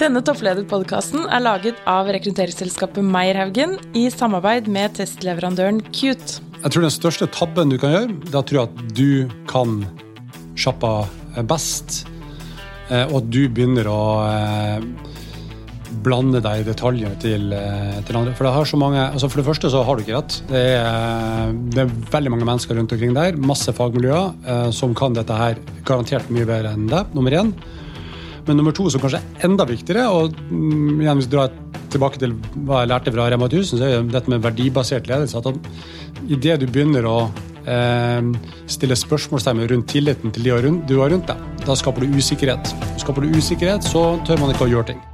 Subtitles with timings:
[0.00, 6.38] Denne topplederpodkasten er laget av rekrutteringsselskapet Meierhaugen i samarbeid med testleverandøren Cute.
[6.62, 9.82] Jeg tror den største tabben du kan gjøre, det er å tro at du kan
[10.56, 11.02] sjappa
[11.50, 12.06] best,
[12.88, 14.86] eh, og at du begynner å eh,
[16.00, 18.32] blande deg i detaljene til, eh, til andre.
[18.38, 20.38] For det, har så mange, altså for det første så har du ikke rett.
[20.48, 25.36] Det er, det er veldig mange mennesker rundt omkring der, masse fagmiljøer, som kan dette
[25.44, 27.52] her garantert mye bedre enn deg, nummer én.
[28.50, 31.52] Men nummer to, som kanskje er enda viktigere, og mm, igjen hvis du drar
[31.90, 32.32] tilbake til
[32.66, 35.38] hva jeg lærte fra Rema 1000, så er det dette med verdibasert ledelse.
[35.38, 37.14] at Idet du begynner å
[37.62, 38.32] eh,
[38.66, 42.74] stille spørsmålstegn rundt tilliten til de du har rundt deg, da skaper du usikkerhet.
[42.98, 45.06] Skaper du usikkerhet, så tør man ikke å gjøre ting.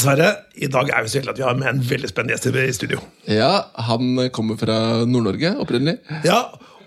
[0.00, 0.28] Sverre.
[0.54, 2.76] I dag er vi så heldige at vi har med en veldig spennende gjest i
[2.76, 3.00] studio.
[3.30, 5.98] Ja, Han kommer fra Nord-Norge opprinnelig.
[6.26, 6.44] Ja,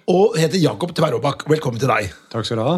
[0.07, 1.43] og heter Jakob Tverråbakk.
[1.51, 2.13] Velkommen til deg.
[2.31, 2.75] Takk skal du ha.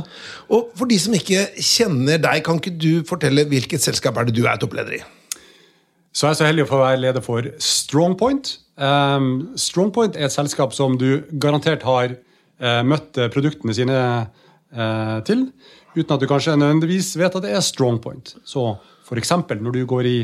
[0.49, 4.33] Og For de som ikke kjenner deg, kan ikke du fortelle hvilket selskap er det
[4.37, 5.01] du er toppleder i?
[6.09, 8.55] Så jeg er så heldig å få være leder for Strongpoint.
[8.81, 15.51] Um, Strongpoint er et selskap som du garantert har uh, møtt produktene sine uh, til,
[15.93, 18.39] uten at du kanskje nødvendigvis vet at det er Strongpoint.
[18.41, 18.71] Så
[19.09, 19.31] F.eks.
[19.57, 20.17] når du går i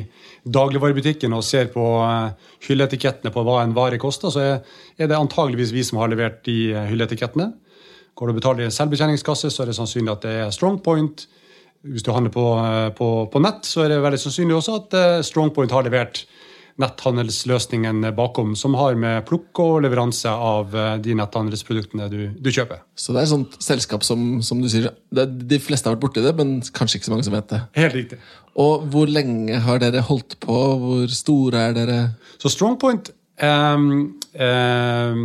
[0.45, 5.73] dagligvarebutikken og ser på eh, hylleetikettene på hva en vare koster, så er det antageligvis
[5.73, 7.49] vi som har levert de eh, hylleetikettene.
[8.15, 11.25] Går du og betaler i en selvbetjeningskasse, så er det sannsynlig at det er Strongpoint.
[11.85, 14.99] Hvis du handler på, eh, på, på nett, så er det veldig sannsynlig også at
[15.25, 16.27] Strongpoint har levert
[16.81, 22.81] netthandelsløsningen bakom, som har med plukk og leveranse av eh, de netthandelsproduktene du, du kjøper.
[22.99, 26.03] Så det er et sånt selskap som, som du sier, det, de fleste har vært
[26.03, 27.61] borti det, men kanskje ikke så mange som vet det.
[27.79, 28.19] Helt riktig.
[28.59, 30.57] Og hvor lenge har dere holdt på?
[30.81, 31.99] Hvor store er dere?
[32.39, 33.11] Så Strongpoint
[33.43, 33.87] um,
[34.39, 35.23] um,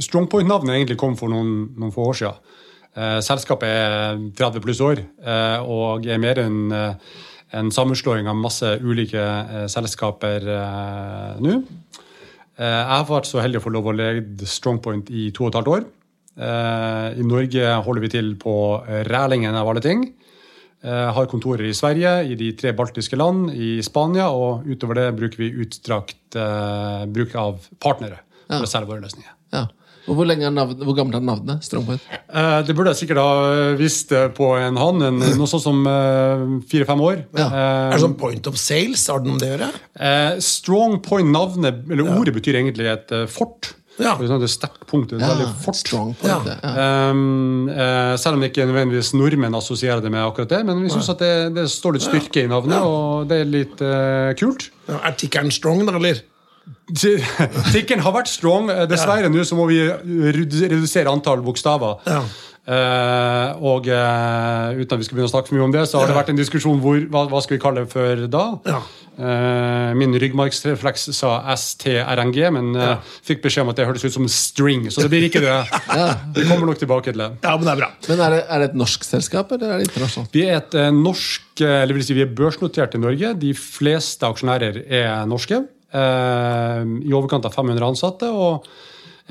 [0.00, 2.40] Strongpoint-navnet egentlig kom for noen, noen få år siden.
[2.92, 7.14] Uh, selskapet er 30 pluss år uh, og er mer enn uh,
[7.52, 11.58] en sammenslåing av masse ulike eh, selskaper eh, nå.
[12.56, 15.52] Eh, jeg har vært så heldig å få lov å lede Strongpoint i to og
[15.52, 15.86] et halvt år.
[16.32, 18.56] Eh, I Norge holder vi til på
[19.08, 20.06] Rælingen av alle ting.
[20.82, 25.10] Eh, har kontorer i Sverige, i de tre baltiske land, i Spania, og utover det
[25.20, 29.32] bruker vi utstrakt bruk av partnere for å selge våre løsninger.
[29.52, 29.66] Ja.
[30.10, 31.62] Og hvor, navnet, hvor gammelt er navnet?
[31.66, 32.06] Strongpoint?
[32.10, 35.04] Eh, det burde jeg sikkert ha visst på en hånd.
[35.22, 37.22] noe sånt som eh, fire-fem år.
[37.38, 37.46] Ja.
[37.46, 39.06] Eh, er det sånn point of sales?
[39.12, 39.70] Har det noe med det å gjøre?
[40.08, 42.18] Eh, strong point, navnet, eller ja.
[42.18, 43.74] ordet, betyr egentlig et fort.
[44.00, 44.14] Ja.
[44.16, 45.12] Det er sterkt punkt.
[45.12, 45.76] Det er ja, fort.
[45.76, 47.10] Strong point, ja.
[47.12, 50.62] Um, uh, selv om ikke nødvendigvis nordmenn assosierer det med akkurat det.
[50.68, 54.32] Men vi syns det, det, står litt styrke i navnet, og det er litt uh,
[54.40, 54.70] kult.
[54.96, 56.24] er tikkeren strong, da, eller?
[57.74, 58.70] Tikken har vært strong.
[58.70, 62.00] Dessverre dessverre nå så må vi redusere antall bokstaver.
[62.06, 62.22] Ja.
[62.62, 65.98] Uh, og uh, uten at vi skal begynne å snakke for mye om det, så
[65.98, 66.12] har ja.
[66.12, 68.42] det vært en diskusjon hvor, hva, hva skal vi kalle det før da.
[68.70, 68.76] Ja.
[69.16, 72.94] Uh, min ryggmargsrefleks sa STRNG, men ja.
[73.26, 74.86] fikk beskjed om at det hørtes ut som string.
[74.94, 75.58] Så det blir ikke det.
[76.38, 77.32] Vi kommer nok tilbake til det.
[77.42, 77.90] Ja, Men det er bra.
[78.06, 80.38] Men er det, er det et norsk selskap, eller er det internasjonalt?
[80.38, 83.34] Vi er et norsk, eller vil si vi er børsnotert i Norge.
[83.42, 85.64] De fleste aksjonærer er norske.
[85.92, 88.30] Eh, i overkant av 500 ansatte.
[88.32, 88.66] og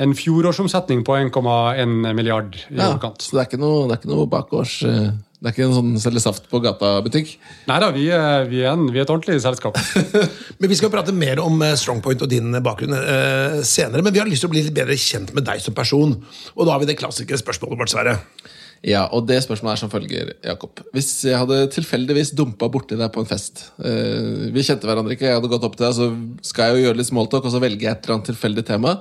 [0.01, 3.21] en fjorårsomsetning på 1,1 milliard i ja, overkant.
[3.21, 4.77] Så det er ikke noe, det er ikke noe bakgårds...
[4.87, 5.11] Eh,
[5.41, 7.31] det er ikke en sånn selge saft på gata-butikk?
[7.65, 9.79] Nei da, vi, vi, vi, er et ordentlig selskap.
[10.61, 14.05] men Vi skal prate mer om eh, Strongpoint og din bakgrunn eh, senere.
[14.05, 16.13] Men vi har lyst til å bli litt bedre kjent med deg som person.
[16.53, 18.19] Og da har vi det klassiske spørsmålet vårt, Sverre.
[18.81, 20.81] Ja, og det spørsmålet er som følger, Jakob.
[20.95, 25.27] Hvis jeg hadde tilfeldigvis dumpa borti deg på en fest eh, Vi kjente hverandre ikke,
[25.29, 26.07] jeg hadde gått opp til deg, så
[26.49, 28.95] skal jeg jo gjøre litt smalltalk, og så velger jeg et eller annet tilfeldig tema.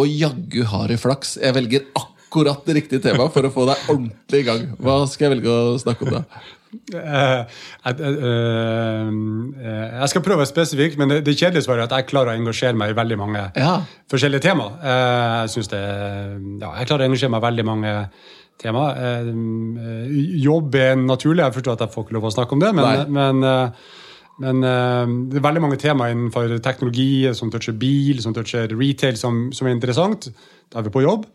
[0.00, 1.36] Og jaggu har jeg flaks.
[1.44, 4.66] Jeg velger akkurat det riktige temaet for å få deg ordentlig i gang.
[4.80, 6.24] Hva skal jeg velge å snakke om da?
[6.72, 7.42] Uh,
[7.84, 9.08] uh, uh,
[9.60, 12.78] jeg skal prøve spesifikt, men det, det kjedelige svaret er at jeg klarer å engasjere
[12.80, 13.74] meg i veldig mange ja.
[14.08, 14.70] forskjellige tema.
[14.80, 15.82] jeg synes det,
[16.62, 17.92] ja, jeg klarer å engasjere meg i veldig mange
[18.60, 18.86] tema.
[18.96, 19.32] Eh,
[20.42, 23.14] jobb er naturlig, jeg forstår at jeg får ikke lov å snakke om det, men,
[23.16, 23.94] men, eh,
[24.42, 29.18] men eh, det er veldig mange temaer innenfor teknologi som toucher bil, som toucher retail,
[29.20, 30.30] som, som er interessant.
[30.72, 31.26] Da er vi på jobb.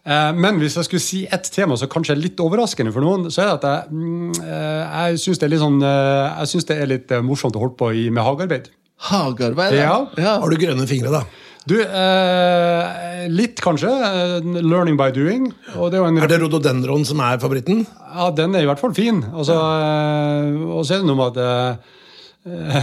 [0.00, 3.42] Men hvis jeg skulle si ett tema som kanskje er litt overraskende for noen, så
[3.42, 7.76] er det at jeg, mm, jeg syns det, sånn, det, er litt morsomt å holde
[7.76, 8.70] på med hagearbeid.
[9.10, 9.76] Hagearbeid?
[9.76, 9.98] Ja.
[10.16, 10.38] ja.
[10.40, 11.49] Har du grønne fingre, da?
[11.70, 13.86] Du, eh, litt kanskje.
[13.86, 15.54] eh, Learning by doing.
[15.70, 17.86] Det er en Er det rhododendron som er favoritten?
[18.12, 19.22] Ja, den er i hvert fall fin.
[19.22, 21.76] Eh, og så er det noe med at, eh,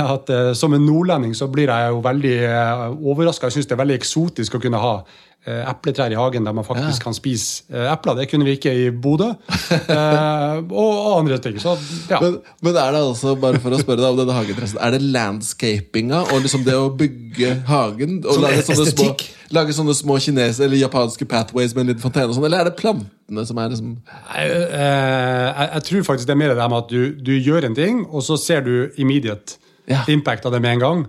[0.15, 3.47] at eh, som en nordlending så blir jeg jo veldig uh, overraska.
[3.47, 6.65] Jeg syns det er veldig eksotisk å kunne ha eh, epletrær i hagen der man
[6.67, 8.17] faktisk kan spise eh, epler.
[8.19, 9.31] Det kunne vi ikke i Bodø.
[9.87, 11.57] Eh, og, andre ting.
[11.61, 11.73] Så
[12.09, 12.19] ja.
[12.21, 15.01] Men, men er det altså, bare for å spørre deg om denne hagetressen, er det
[15.05, 18.17] landscapinga og liksom det å bygge hagen?
[18.27, 19.07] Og lage sånne, små,
[19.55, 22.31] lage sånne små kinesiske eller japanske pathways med en liten fontene?
[22.31, 23.93] og sånn, Eller er det plantene som er liksom
[24.33, 27.69] Jeg, eh, jeg, jeg tror faktisk det er mer det med at du, du gjør
[27.69, 30.01] en ting, og så ser du immediate Ja.
[30.11, 31.07] impact av det med en gang.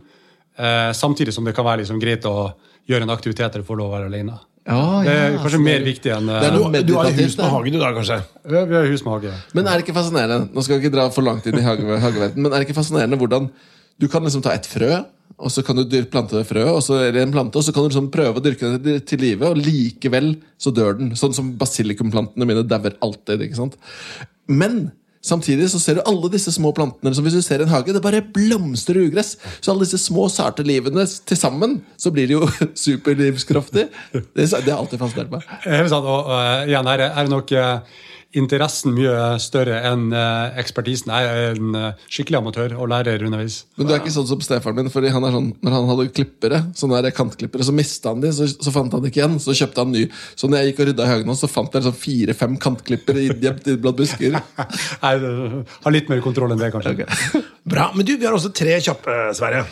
[0.58, 2.52] Eh, samtidig som det kan være liksom greit å
[2.88, 4.38] gjøre en aktivitet der du får lov å være alene.
[4.69, 7.37] Ja, Det er ja, kanskje mer viktig enn Det er eh, noe du har hus
[7.38, 8.19] med hage, du da, kanskje?
[8.44, 9.37] vi vi har hus med hage.
[9.56, 11.87] Men er det ikke fascinerende Nå skal vi ikke dra for langt inn i hage,
[12.05, 13.49] hageverden, men er det ikke fascinerende hvordan
[13.99, 14.93] du kan liksom ta et frø,
[15.38, 17.90] og så kan du plante det frøet, og så, en plante, og så kan du
[17.90, 21.11] liksom prøve å dyrke det til live, og likevel så dør den.
[21.19, 23.43] Sånn som basilikumplantene mine dauer alltid.
[23.43, 23.75] ikke sant?
[24.46, 24.91] Men
[25.25, 27.15] samtidig så ser du alle disse små plantene.
[27.15, 29.37] som Hvis du ser en hage, det bare blomstrer ugress.
[29.61, 32.49] Så alle disse små, sarte livene til sammen, så blir det jo
[32.87, 33.88] superlivskraftig.
[34.12, 35.49] Det, det har alltid fascinert meg.
[35.67, 37.99] Helt sant, og uh, igjen her er det nok eh,
[38.36, 41.08] interessen mye større enn eh, ekspertisen.
[41.08, 43.62] Jeg er en eh, skikkelig amatør og lærer underveis.
[43.78, 46.08] Men du er ikke sånn som stefaren min, fordi han er sånn, når han hadde
[46.12, 49.56] klippere, sånne der kantklippere, så mista han de, så, så fant han ikke igjen, så
[49.56, 50.04] kjøpte han ny.
[50.36, 53.28] Så når jeg gikk og rydda i hagen hans, så fant jeg sånn fire-fem kantklippere
[53.30, 54.36] gjemt inn blant busker.
[55.06, 55.14] Nei,
[55.86, 57.08] har litt mer kontroll enn det, kanskje.
[57.72, 57.88] Bra.
[57.96, 59.64] Men du, vi har også tre kjappe, Sverre.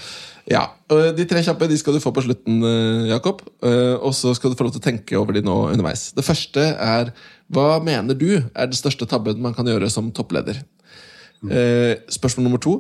[0.46, 3.40] Ja, De tre kjappe de skal du få på slutten, eh, Jakob.
[3.66, 6.12] Eh, Og så skal du få lov til å tenke over de nå underveis.
[6.14, 7.10] Det første er
[7.52, 10.62] hva mener du er den største tabben man kan gjøre som toppleder?
[11.46, 12.78] Eh, Spørsmål nummer to.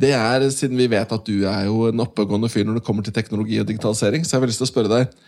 [0.00, 3.06] Det er, Siden vi vet at du er jo en oppegående fyr når det kommer
[3.06, 5.20] til teknologi og digitalisering, så har jeg lyst til å spørre deg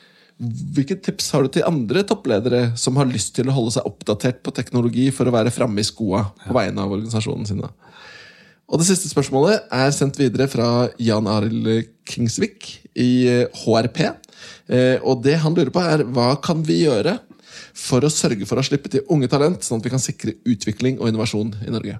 [0.42, 4.40] hvilke tips har du til andre toppledere som har lyst til å holde seg oppdatert
[4.42, 7.60] på teknologi for å være framme i skoa på vegne av organisasjonen sin?
[7.62, 11.68] Og det siste spørsmålet er sendt videre fra Jan Arild
[12.08, 14.00] Kingsvik i eh, HRP.
[14.72, 17.18] Eh, Og det han lurer på, er hva kan vi gjøre
[17.74, 20.98] for å sørge for å slippe til unge talent, sånn at vi kan sikre utvikling
[21.00, 21.98] og innovasjon i Norge?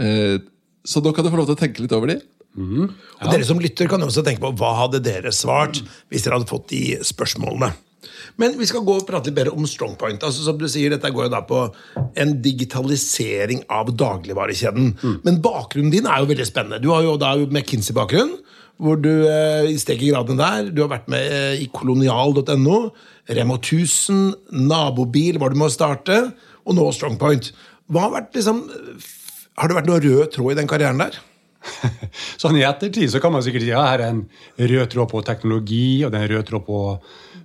[0.00, 0.38] Eh,
[0.84, 2.18] Så nå kan du få lov til å tenke litt over de.
[2.54, 5.80] Og Dere som lytter, kan også tenke på hva hadde dere svart
[6.12, 7.70] hvis dere hadde fått de spørsmålene.
[8.36, 10.22] Men vi skal gå og prate litt bedre om Strongpoint.
[10.22, 11.62] Altså, som du sier, Dette går jo da på
[12.20, 14.92] en digitalisering av dagligvarekjeden.
[15.24, 16.82] Men bakgrunnen din er jo veldig spennende.
[16.84, 18.36] Du har jo da McKinsey-bakgrunn,
[18.82, 20.70] hvor du eh, i steker gradene der.
[20.74, 22.78] Du har vært med eh, i kolonial.no,
[23.24, 24.34] Remo 1000,
[24.68, 26.16] Nabobil var du med å starte,
[26.64, 27.52] og nå Strongpoint.
[27.88, 28.64] Hva har vært liksom
[29.54, 31.16] Har det vært noe rød tråd i den karrieren der?
[32.40, 34.24] Sånn I ettertid så kan man sikkert si ja, her er en
[34.58, 36.80] rød tråd på teknologi og det er en rød tråd på,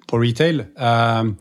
[0.09, 0.63] på retail.
[0.75, 1.31] Uh,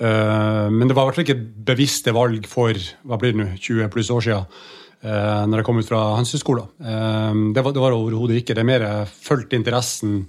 [0.00, 3.50] uh, men det var i hvert fall ikke bevisste valg for hva blir det nå,
[3.58, 4.58] 20 pluss år siden.
[5.04, 6.70] Uh, når jeg kom ut fra Handelshøyskolen.
[6.80, 8.56] Uh, det var det overhodet ikke.
[8.56, 10.22] Det er mer jeg fulgte interessen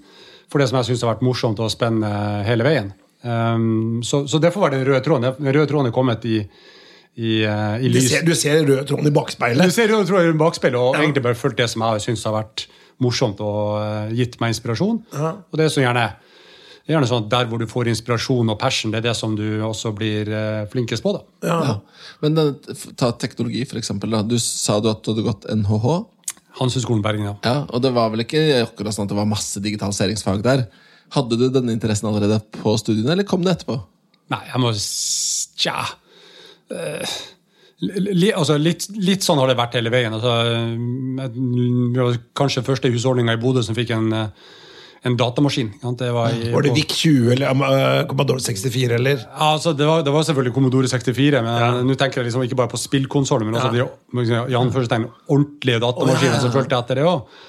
[0.52, 2.96] for det som jeg syns har vært morsomt og spennende hele veien.
[3.27, 5.27] Um, så, så det var den røde tråden.
[5.38, 6.38] Den røde tråden er kommet i,
[7.18, 8.09] i, uh, i Du lys.
[8.12, 11.01] ser, du ser røde tråden i Du ser røde tråden i bakspeilet og Ja.
[11.03, 12.68] egentlig bare fulgt det som jeg syns har vært
[13.03, 15.03] morsomt og uh, gitt meg inspirasjon.
[15.13, 15.33] Ja.
[15.51, 16.06] Og det er så gjerne,
[16.88, 19.45] gjerne sånn at der hvor du får inspirasjon og passion, det er det som du
[19.68, 21.13] også blir uh, flinkest på.
[21.18, 21.24] da.
[21.47, 21.57] Ja.
[21.68, 21.79] Ja.
[22.24, 22.56] Men
[22.95, 24.09] ta teknologi, for eksempel.
[24.15, 24.24] Da.
[24.24, 26.05] Du sa du at du hadde gått NHH.
[26.57, 27.36] Handelshøyskolen Bergen, ja.
[27.46, 30.63] Ja, og det var vel ikke akkurat sånn at det var masse digitaliseringsfag der.
[31.16, 33.80] Hadde du denne interessen allerede på studiene, eller kom det etterpå?
[34.34, 34.74] Nei, jeg må
[35.58, 35.80] Tja.
[36.68, 37.16] Uh,
[37.82, 40.14] li, altså, litt, litt sånn har det vært hele veien.
[40.14, 40.34] Altså,
[41.98, 44.54] var kanskje første husholdninga i Bodø som fikk en, eh,
[45.08, 45.72] en datamaskin.
[45.98, 49.24] Det var, i, Var det VIC 20 eller uh, Commodore 64 eller?
[49.24, 52.60] Ja, altså, det, var, det var selvfølgelig Commodore 64, men nå tenker jeg liksom ikke
[52.62, 53.86] bare på spillkonsollen, men også de
[54.52, 56.46] i anførselstegn, ordentlige datamaskiner ja, ja.
[56.46, 57.46] som fulgte etter det òg.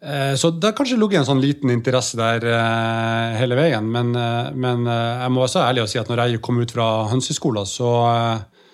[0.00, 3.84] Så det har kanskje ligget en sånn liten interesse der eh, hele veien.
[3.92, 6.56] Men, eh, men eh, jeg må være så ærlig å si at når jeg kom
[6.62, 8.70] ut fra Hønseskolen, så, eh,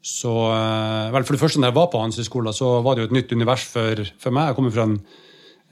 [0.00, 3.10] så eh, Vel, for det første, når jeg var på Hønseskolen, så var det jo
[3.10, 4.48] et nytt univers for, for meg.
[4.48, 4.96] Jeg kommer fra en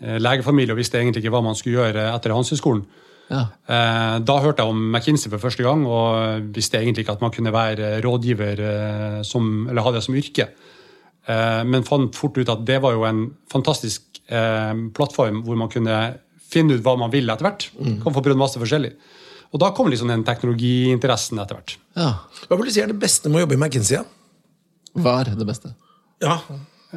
[0.05, 2.85] eh, legefamilie og visste egentlig ikke hva man skulle gjøre etter Hanseskolen.
[3.33, 3.47] Ja.
[3.65, 7.33] Eh, Da hørte jeg om McKinsey for første gang, og visste egentlig ikke at man
[7.33, 10.51] kunne være rådgiver eh, som, eller ha det som yrke.
[11.29, 15.71] Eh, Men fant fort ut at det var jo en fantastisk eh, plattform hvor man
[15.73, 15.99] kunne
[16.49, 17.69] finne ut hva man vil etter hvert.
[18.03, 18.95] Kan få prøvd masse forskjellig.
[19.53, 21.77] Og da kom liksom den teknologiinteressen etter hvert.
[21.97, 22.11] ja.
[22.49, 23.99] Hva vil du si er det beste med å jobbe i McKinsey?
[24.01, 24.05] Ja?
[25.21, 25.73] er det beste.
[26.25, 26.39] Ja.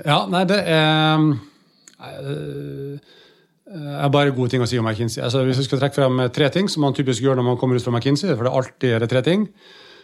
[0.06, 1.26] Ja, nei, det er
[2.00, 3.00] eh,
[3.72, 5.22] er bare gode ting å si om McKinsey.
[5.24, 7.76] Altså, hvis vi skal trekke frem tre ting som man typisk gjør når man kommer
[7.80, 9.46] ut fra McKinsey, for det er alltid er tre ting.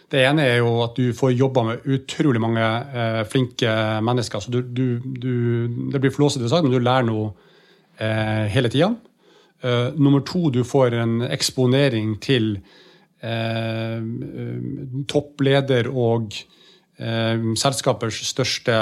[0.08, 3.72] Det ene er jo at du får jobba med utrolig mange eh, flinke
[4.04, 4.40] mennesker.
[4.40, 5.34] Så du, du, du,
[5.92, 7.34] det blir flåsete sagt, men du lærer noe
[8.00, 8.94] eh, hele tida.
[9.60, 12.54] Eh, nummer to, du får en eksponering til
[13.20, 13.98] uh,
[15.10, 16.32] toppleder og
[17.02, 18.78] uh, selskapers største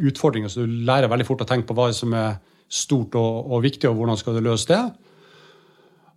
[0.00, 0.50] utfordringer.
[0.50, 2.40] Så du lærer veldig fort å tenke på hva som er
[2.70, 4.82] stort og, og viktig, og hvordan skal du løse det.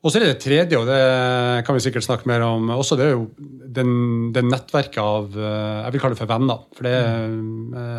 [0.03, 2.97] Og så er det det tredje, og det kan vi sikkert snakke mer om også.
[2.99, 3.29] Det er jo
[3.71, 3.93] den,
[4.35, 6.65] den nettverket av Jeg vil kalle det for venner.
[6.75, 6.97] For det,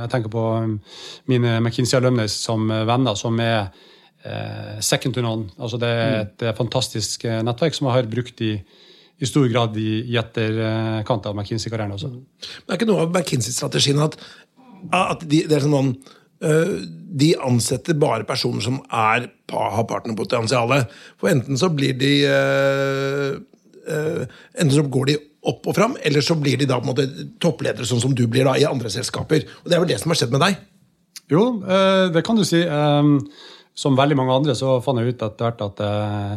[0.03, 0.45] jeg tenker på
[1.33, 3.73] mine McKinsey alumnes som venner, som er
[4.25, 5.49] eh, second to none.
[5.59, 6.57] Altså det er et mm.
[6.59, 8.53] fantastisk eh, nettverk som jeg har brukt i,
[9.21, 12.11] i stor grad i, i etterkant av McKinsey-karrieren også.
[12.13, 12.51] Mm.
[12.65, 14.19] Men er ikke noe av McKinsey-strategien at,
[14.93, 16.77] at de, det er sånn uh,
[17.15, 20.91] de ansetter bare personer som er, har partnerpotensialet.
[21.21, 23.31] For enten så blir de uh,
[23.87, 24.23] uh,
[24.59, 27.27] Enten så går de opp og fram, eller så blir de da på en måte
[27.43, 29.45] toppledere, sånn som du blir da i andre selskaper.
[29.63, 30.63] Og Det er vel det som har skjedd med deg?
[31.29, 31.43] Jo,
[32.13, 32.63] det kan du si.
[33.75, 36.35] Som veldig mange andre så fant jeg ut etter hvert at, eh,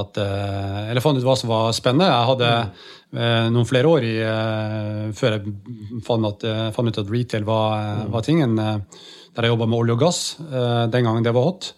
[0.00, 2.08] at eh, Eller fant ut hva som var spennende.
[2.08, 2.52] Jeg hadde
[3.52, 4.16] noen flere år i,
[5.16, 5.52] før jeg
[6.04, 6.42] fant, at,
[6.76, 8.10] fant, ut at retail var, mm.
[8.12, 8.58] var tingen.
[9.38, 10.22] Der jeg jobba med olje og gass
[10.90, 11.68] den gangen det var hot.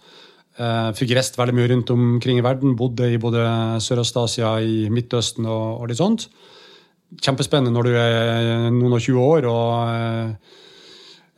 [0.97, 2.73] Fikk reist veldig mye rundt omkring i verden.
[2.73, 3.43] Bodde i både
[3.85, 6.25] Sørøst-Asia, i Midtøsten og, litt sånt.
[7.21, 10.41] Kjempespennende når du er noen og 20 år og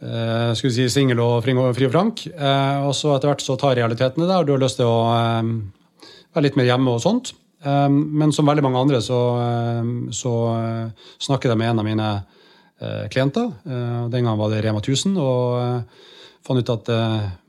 [0.02, 2.24] Uh, skulle si singel og fri og frank.
[2.26, 6.46] Og så etter hvert så tar realitetene deg, og du har lyst til å være
[6.48, 7.34] litt mer hjemme og sånt.
[7.62, 9.20] Men som veldig mange andre så,
[10.10, 10.32] så
[11.22, 12.08] snakket jeg med en av mine
[13.14, 13.52] klienter.
[13.62, 15.14] den gangen var det Rema 1000.
[15.22, 15.86] Og
[16.46, 16.90] fant ut at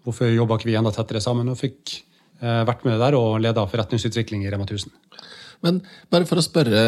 [0.03, 1.49] hvorfor jobba ikke vi enda tettere sammen?
[1.51, 2.01] Og fikk
[2.41, 4.91] vært med der og leda forretningsutvikling i Rema 1000.
[5.63, 5.79] Men
[6.11, 6.81] bare for å spørre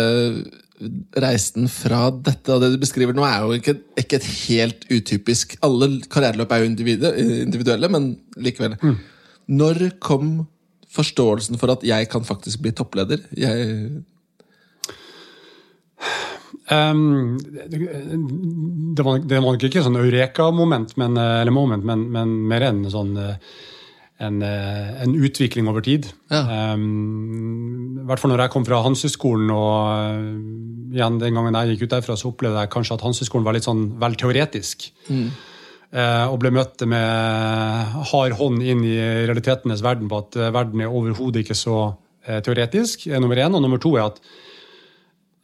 [1.24, 5.56] reisen fra dette og det du beskriver nå, er jo ikke, ikke et helt utypisk
[5.64, 6.68] Alle karriereløp er jo
[7.46, 8.76] individuelle, men likevel.
[8.82, 8.98] Mm.
[9.56, 10.34] Når kom
[10.92, 13.24] forståelsen for at jeg kan faktisk bli toppleder?
[13.40, 14.04] Jeg
[16.72, 22.70] um, det, var, det var nok ikke sånn eureka-moment, men, eller moment, men, men mer
[22.72, 23.16] enn sånn
[24.18, 26.08] en, eh, en, utvikling over tid.
[26.32, 26.74] Ja.
[26.74, 31.88] Um, I hvert fall når jeg kom fra Hanseskolen, og igjen den gangen jeg gikk
[31.88, 34.90] ut derfra, så opplevde jeg kanskje at Hanseskolen var litt sånn vel teoretisk.
[35.10, 35.28] Mm.
[35.96, 38.96] Uh, og ble møtt med hard hånd inn i
[39.28, 41.94] realitetenes verden på at verden er overhodet ikke så
[42.26, 43.06] teoretisk.
[43.08, 43.54] er nummer én.
[43.54, 44.16] Og nummer to er at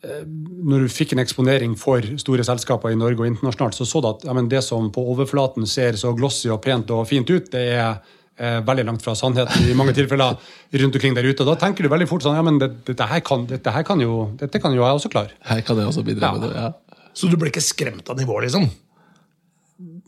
[0.02, 4.08] når du fikk en eksponering for store selskaper i Norge og internasjonalt, så så du
[4.10, 7.62] at ja, det som på overflaten ser så glossy og pent og fint ut, det
[7.76, 8.00] er
[8.42, 10.40] eh, veldig langt fra sannheten i mange tilfeller
[10.82, 11.44] rundt omkring der ute.
[11.44, 13.86] Og da tenker du veldig fort sånn ja, men det, dette, her kan, dette, her
[13.86, 15.38] kan jo, dette kan jo jeg også klare.
[15.46, 16.40] Her kan jeg også bidra ja.
[16.40, 17.06] med det, ja.
[17.14, 18.70] Så du ble ikke skremt av nivået, liksom?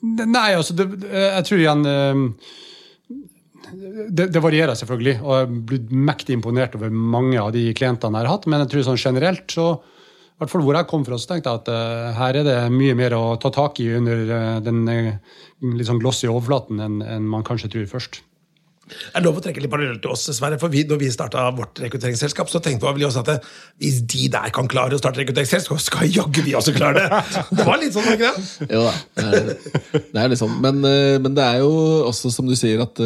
[0.04, 2.26] Nei, altså det, Jeg tror igjen eh,
[3.74, 8.20] det, det, varierer selvfølgelig, og jeg er blitt mektig imponert over mange av de klientene
[8.20, 8.48] jeg har hatt.
[8.50, 9.68] Men jeg tror sånn generelt så
[10.34, 12.60] i hvert fall hvor jeg kom fra, så tenkte jeg at uh, her er det
[12.74, 15.12] mye mer å ta tak i under uh, den uh,
[15.78, 18.24] litt sånn glossy overflaten enn, en man kanskje tror først.
[18.84, 20.58] Det er lov å trekke litt parallell til oss, Sverre.
[20.60, 23.46] for vi, når vi starta vårt rekrutteringsselskap, så tenkte vi også at
[23.80, 27.22] hvis de der kan klare å starte rekrutteringsselskap, så skal jaggu vi også klare det!
[27.62, 28.68] Det var litt sånn, var ikke det?
[28.74, 30.58] Jo da, det er, det er litt sånn.
[30.66, 31.72] Men, men, det er jo
[32.10, 33.00] også, som du sier, at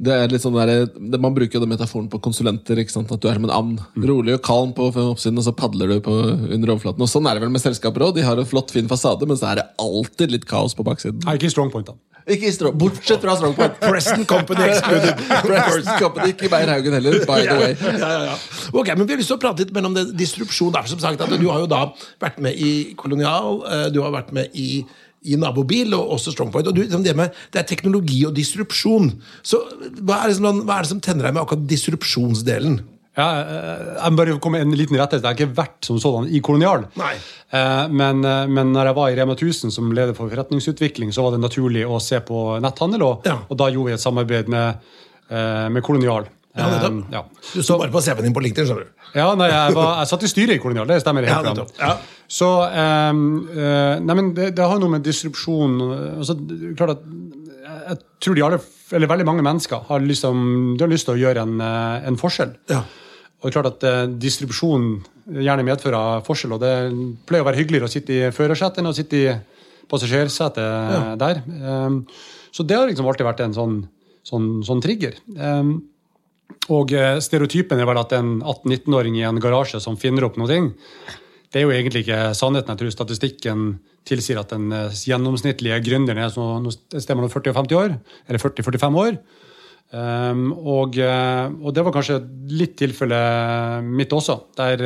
[0.00, 0.86] det er litt sånn der,
[1.20, 2.78] Man bruker jo den metaforen på konsulenter.
[2.80, 3.80] At du er som en and.
[3.96, 4.06] Mm.
[4.08, 7.04] Rolig og kalm på oppsiden, og så padler du på under overflaten.
[7.04, 8.14] Og Sånn er det vel med selskaper òg.
[8.16, 11.20] De har en flott, fin fasade, men så er det alltid litt kaos på baksiden.
[11.26, 11.98] Nei, ikke i Strongpoint, da.
[12.30, 13.78] Ikke i strong, Bortsett fra Strongpoint.
[13.90, 15.20] Preston Company excluded.
[15.46, 17.76] Preston Company, Ikke Beyer-Haugen heller, by the way.
[17.80, 18.38] Ja, ja, ja.
[18.72, 20.72] Ok, men Vi har lyst til å prate litt mellom det, distrupsjon.
[20.74, 21.86] Derfor, som sagt, at Du har jo da
[22.22, 24.84] vært med i Kolonial, eh, du har vært med i
[25.22, 26.70] i nabobil, og også Strongpoint.
[26.70, 29.12] og du, liksom det, med, det er teknologi og disrupsjon.
[29.42, 29.60] Så
[30.00, 32.80] hva er, som, hva er, det som tenner deg med akkurat disrupsjonsdelen?
[33.18, 35.24] Ja, eh, jeg må bare komme en liten rettelse.
[35.24, 36.86] Jeg har ikke vært som sådan i Kolonial.
[37.00, 37.12] Nei.
[37.50, 41.26] Eh, men, eh, men når jeg var i Rema 1000 som leder for forretningsutvikling, så
[41.26, 43.40] var det naturlig å se på netthandel, og, ja.
[43.48, 44.92] og da gjorde vi et samarbeid med,
[45.30, 46.24] med Kolonial.
[46.58, 47.12] Ja, nettopp.
[47.12, 47.24] ja.
[47.54, 48.99] Du står bare på CV-en din på LinkedIn, skjønner du.
[49.16, 51.60] Ja, nei, jeg, var, jeg satt i styret i Kolonial, det stemmer helt.
[51.80, 51.94] Ja,
[52.30, 55.76] Så um, Nei, men det, det, har noe med distribusjon
[56.20, 56.36] altså,
[56.78, 57.04] klart at
[57.90, 58.60] Jeg tror de alle,
[58.94, 60.42] eller veldig mange mennesker har, liksom,
[60.76, 62.52] de har lyst til å gjøre en, eh, en forskjell.
[62.70, 62.82] Ja.
[63.40, 64.90] Og det er klart at uh, Distribusjon
[65.40, 66.74] gjerne medfører forskjell, og det
[67.28, 69.30] pleier å være hyggeligere å sitte i førersetet enn å sitte i
[69.90, 71.40] passasjersetet der.
[71.62, 72.02] Um,
[72.54, 73.80] så det har liksom alltid vært en sånn
[74.26, 75.16] sånn, sånn trigger.
[75.36, 75.74] Um,
[76.70, 80.60] og eh, stereotypen er vel at en 18-19-åring i en garasje som finner opp noe,
[81.50, 82.70] det er jo egentlig ikke sannheten.
[82.70, 83.68] Jeg tror statistikken
[84.06, 87.96] tilsier at den eh, gjennomsnittlige gründeren er et sted mellom 40 og 50 år.
[88.28, 89.20] Eller 40-45 år.
[89.90, 92.20] Um, og, eh, og, det var kanskje
[92.54, 94.38] litt tilfellet mitt også.
[94.60, 94.84] Der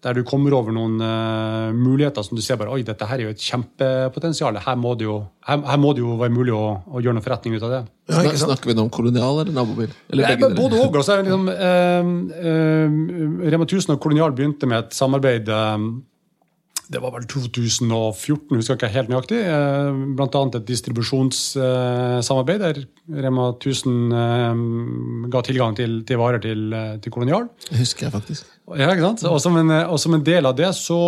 [0.00, 3.28] der du kommer over noen uh, muligheter som du ser bare Oi, dette her er
[3.28, 4.56] jo et kjempepotensial.
[4.64, 7.26] Her må det jo, her, her må det jo være mulig å, å, gjøre noen
[7.26, 7.80] forretning ut av det.
[8.10, 9.92] Ja, Snakker vi nå om kolonial eller nabobil?
[10.08, 10.96] Eller Nei, både òg.
[11.02, 15.52] Altså, liksom, uh, uh, Rema 1000 og Kolonial begynte med et samarbeid
[16.90, 19.38] det var vel 2014, husker jeg ikke helt nøyaktig.
[19.46, 20.40] Eh, Bl.a.
[20.58, 22.80] et distribusjonssamarbeid der
[23.22, 24.62] Rema 1000 eh,
[25.30, 27.46] ga tilgang til, til varer til, eh, til, Kolonial.
[27.68, 28.48] Det husker jeg faktisk.
[28.74, 29.22] Ja, ikke sant?
[29.30, 30.98] Og som en, og som en del av det så,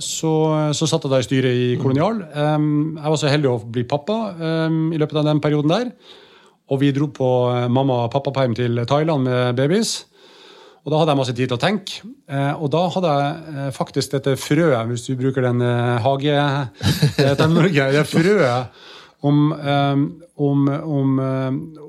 [0.00, 0.32] så,
[0.76, 2.20] så satt jeg da i styret i Kolonial.
[2.32, 5.92] Jeg var så heldig å bli pappa i løpet av den perioden der.
[6.72, 7.28] Og vi dro på
[7.72, 10.02] mamma- og pappaperm til Thailand med babies.
[10.82, 12.00] Og da hadde jeg masse tid til å tenke.
[12.26, 17.92] Eh, og da hadde jeg eh, faktisk dette frøet, hvis du bruker den eh, hageterminologien,
[17.96, 18.82] det frøet
[19.22, 19.52] om,
[20.42, 21.10] om, om,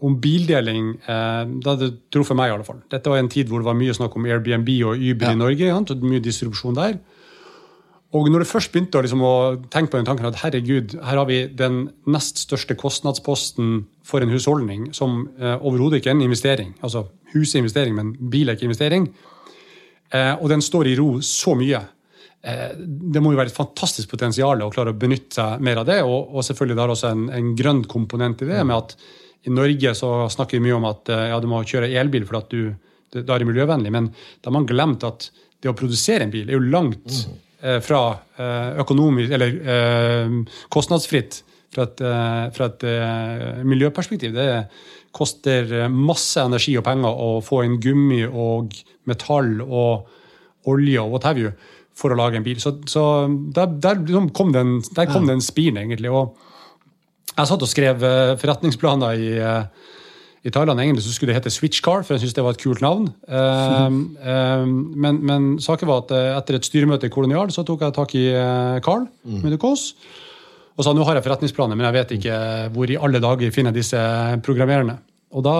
[0.05, 2.83] om, bildeling Det hadde truffet meg, i alle fall.
[2.93, 5.33] Dette var en tid hvor det var mye snakk om Airbnb og Uber ja.
[5.33, 5.71] i Norge.
[5.73, 6.99] og mye distribusjon der.
[8.13, 9.35] Og når du først begynte å, liksom, å
[9.73, 14.29] tenke på den tanken at herregud, her har vi den nest største kostnadsposten for en
[14.29, 16.75] husholdning, som eh, overhodet ikke er en investering.
[16.85, 19.09] Altså hus er investering, men bil er ikke investering.
[20.13, 21.81] Eh, og den står i ro så mye.
[22.43, 25.89] Eh, det må jo være et fantastisk potensial å klare å benytte seg mer av
[25.89, 25.99] det.
[26.05, 28.97] Og, og selvfølgelig det har også en, en, grønn komponent i det, med at
[29.43, 32.43] i Norge så snakker vi mye om at eh, ja, du må kjøre elbil for
[32.43, 32.73] at du,
[33.15, 35.29] da er det miljøvennlig, men da har man glemt at
[35.63, 38.17] det å produsere en bil er jo langt mm Eh, fra
[38.81, 40.31] økonomisk Eller eh,
[40.73, 42.01] kostnadsfritt fra et,
[42.53, 42.83] fra et
[43.65, 44.35] miljøperspektiv.
[44.35, 44.43] Det
[45.13, 48.73] koster masse energi og penger å få inn gummi og
[49.09, 51.53] metall og olje og what have you
[51.93, 52.57] for å lage en bil.
[52.61, 53.03] Så, så
[53.53, 56.09] der, der, liksom kom den, der kom den spiren, egentlig.
[56.09, 56.33] Og
[57.35, 58.07] jeg satt og skrev
[58.41, 59.33] forretningsplaner i
[60.43, 62.81] i Thailand egentlig så skulle det hete Switchcar, for jeg syntes det var et kult
[62.83, 63.07] navn.
[63.31, 63.99] Um,
[64.33, 67.95] um, men, men, saken var at eh, etter et styremøte i Kolonial så tok jeg
[67.95, 68.25] tak i
[68.83, 69.39] Carl mm.
[69.45, 69.93] Mudekås
[70.73, 72.37] og sa nå har jeg forretningsplaner, men jeg vet ikke
[72.73, 73.99] hvor i alle dager finner disse
[74.45, 74.97] programmererne.
[75.33, 75.57] Og da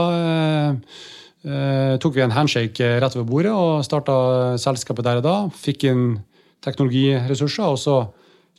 [1.45, 4.15] eh, tok vi en handshake rett ved bordet og starta
[4.61, 5.35] selskapet der og da.
[5.53, 6.03] Fikk inn
[6.65, 7.99] teknologiressurser, og så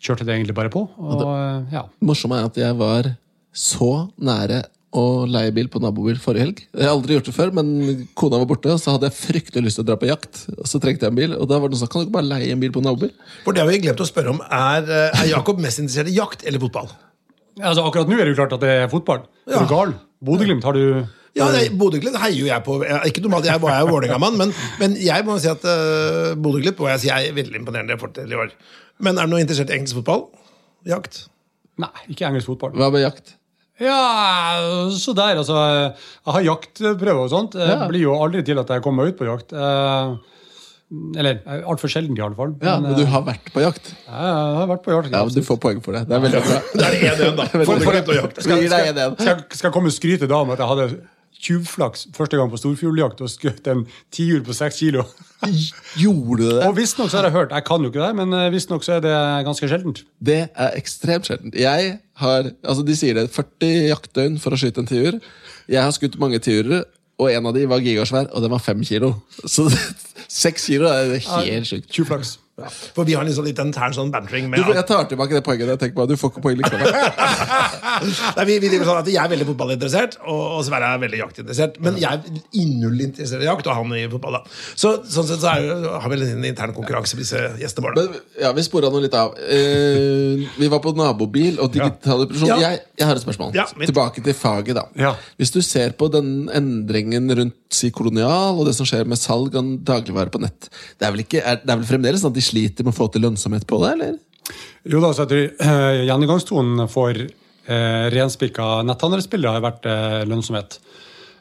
[0.05, 0.85] kjørte det egentlig bare på.
[1.01, 1.85] Og, det ja.
[2.05, 3.11] morsomme er at jeg var
[3.55, 4.65] så nære
[4.95, 6.61] og leie bil på nabobil forrige helg.
[6.71, 7.71] Jeg har aldri gjort det før, men
[8.19, 10.45] kona var borte, og så hadde jeg fryktelig lyst til å dra på jakt.
[10.55, 12.17] Og så trengte jeg en bil, og da var det noen som kan du ikke
[12.21, 13.11] bare leie en bil på nabobil?
[13.43, 14.39] For det har vi glemt å spørre om.
[14.47, 16.95] Er, eh, er Jakob mest interessert i jakt eller fotball?
[17.59, 19.27] Altså, akkurat nå er det jo klart at det er fotball.
[19.47, 19.59] Ja.
[19.59, 19.99] Er du gal?
[20.25, 21.05] Bodø-Glimt har du
[21.35, 22.79] ja, Bodø-Glimt heier jo jeg på.
[23.09, 26.93] Ikke normalt, jeg er jo Vålerenga-mann, men, men, jeg må si at uh, Bodø-Glimt må
[26.93, 28.55] jeg si er veldig imponerende til i år.
[29.03, 30.29] Men er du noe interessert i engelsk fotball?
[30.87, 31.25] Jakt?
[31.83, 32.77] Nei, ikke engelsk fotball.
[32.79, 33.35] Hva med jakt?
[33.83, 35.57] Ja, så der, altså.
[35.59, 37.57] Jeg har jaktprøver og sånt.
[37.59, 37.89] Det ja.
[37.91, 39.51] blir jo aldri til at jeg kommer meg ut på jakt.
[39.51, 40.15] Eh,
[41.19, 42.55] eller altfor sjelden, i alle fall.
[42.63, 43.91] Ja, Men du eh, har vært på jakt?
[44.07, 45.11] Ja, jeg har vært på jakt.
[45.11, 46.05] Ja, men Du får poeng for det.
[46.07, 46.61] Det er veldig bra.
[46.79, 47.49] det er det 1-1, da.
[47.51, 50.71] For, for, for, skal, skal, skal, skal jeg komme og skryte da om at jeg
[50.71, 50.89] hadde
[51.41, 55.05] tjuvflaks første gang på storfugljakt og skjøt en tiur på seks kilo.
[56.01, 56.67] Gjorde du det?
[56.69, 59.17] Og Visstnok har jeg hørt, jeg kan jo ikke det, men eh, visstnok er det
[59.49, 60.05] ganske sjeldent.
[60.25, 61.57] Det er ekstremt sjeldent.
[61.59, 65.19] Jeg har, altså De sier det 40 jaktdøgn for å skyte en tiur.
[65.71, 66.87] Jeg har skutt mange tiurer,
[67.21, 69.15] og en av de var gigasvær, og den var fem kilo.
[69.45, 69.69] Så
[70.45, 71.91] seks kilo er helt sjukt.
[71.93, 72.39] Tjuvflaks.
[72.55, 72.69] Ja.
[72.71, 75.73] For vi har liksom litt intern sånn bantering med du, Jeg tar tilbake det poenget.
[75.73, 76.87] Jeg tenker på, du får ikke poeng likevel.
[78.37, 81.81] Nei, vi, vi sånn at Jeg er veldig fotballinteressert, og, og Sverre er veldig jaktinteressert.
[81.83, 84.39] Men jeg er innulig interessert i jakt, og han i fotball.
[84.39, 84.43] da
[84.79, 88.23] Så Sånn sett så er, har vi en intern konkurranse med disse gjestene våre.
[88.39, 89.35] Ja, Vi spora noe litt av.
[89.43, 92.53] Eh, vi var på nabobil og digital depresjon.
[92.55, 92.61] Ja.
[92.69, 93.51] Jeg, jeg, har et spørsmål.
[93.59, 95.15] Ja, Tilbake til faget, da.
[95.43, 99.57] Hvis du ser på den endringen rundt si kolonial, og det som skjer med salg
[99.59, 100.69] av dagligvarer på nett,
[101.01, 102.99] det er vel, ikke, er, det er vel fremdeles sånn at de sliter med å
[102.99, 104.15] få til lønnsomhet på det, eller?
[104.85, 110.81] Jo da, så jeg tror uh, Gjennomgangstonen for uh, renspikka netthandelsspillere har vært uh, lønnsomhet.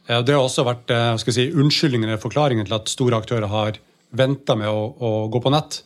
[0.03, 3.79] Det har også vært uh, skal si, unnskyldningen eller forklaringen til at store aktører har
[4.15, 5.81] venta med å, å, gå på nett.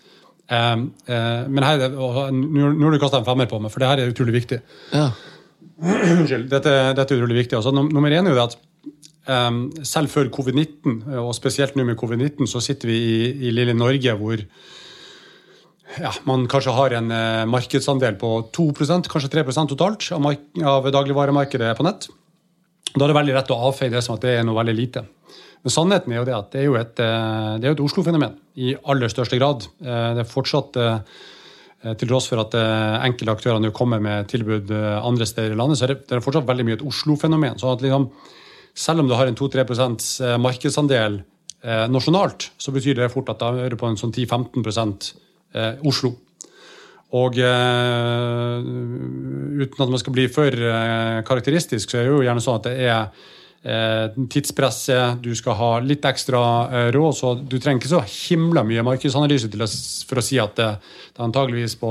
[0.52, 4.34] men her, nå har du kasta en femmer på meg, for det her er utrolig
[4.36, 4.58] viktig.
[4.92, 5.06] Ja.
[6.12, 6.50] Unnskyld.
[6.52, 7.56] Dette, dette, er utrolig viktig.
[7.56, 12.52] Altså, nummer én er jo det at selv før covid-19, og spesielt nå med covid-19,
[12.52, 14.44] så sitter vi i, i lille Norge hvor
[15.96, 20.26] ja, man kanskje har en eh, markedsandel på 2% kanskje 3% totalt av,
[20.74, 22.10] av dagligvaremarkedet på nett.
[22.94, 25.06] Da er det veldig lett å avfeie det som at det er noe veldig lite.
[25.64, 28.76] Men sannheten er jo det at det er jo et, eh, det et Oslo-fenomen i
[28.92, 29.68] aller største grad.
[29.84, 30.82] Eh, det er fortsatt,
[31.78, 32.56] til tross for at
[33.06, 36.66] enkelte aktører nå kommer med tilbud andre steder i landet, så er det, fortsatt veldig
[36.66, 37.60] mye et Oslo-fenomen.
[37.62, 38.08] Så at liksom,
[38.74, 40.08] selv om du har en 2-3%
[40.42, 41.20] markedsandel
[41.94, 44.66] nasjonalt, så betyr det fort at da er du på en sånn 10-15
[45.56, 46.14] Oslo.
[47.16, 48.60] Og uh,
[49.64, 52.70] uten at man skal bli for uh, karakteristisk, så er det jo gjerne sånn at
[52.70, 53.34] det er
[54.32, 56.40] tidspresset, du skal ha litt ekstra
[56.94, 59.68] råd, så du trenger ikke så himla mye markedsanalyse å,
[60.08, 60.68] for å si at det,
[61.10, 61.90] det er antageligvis på,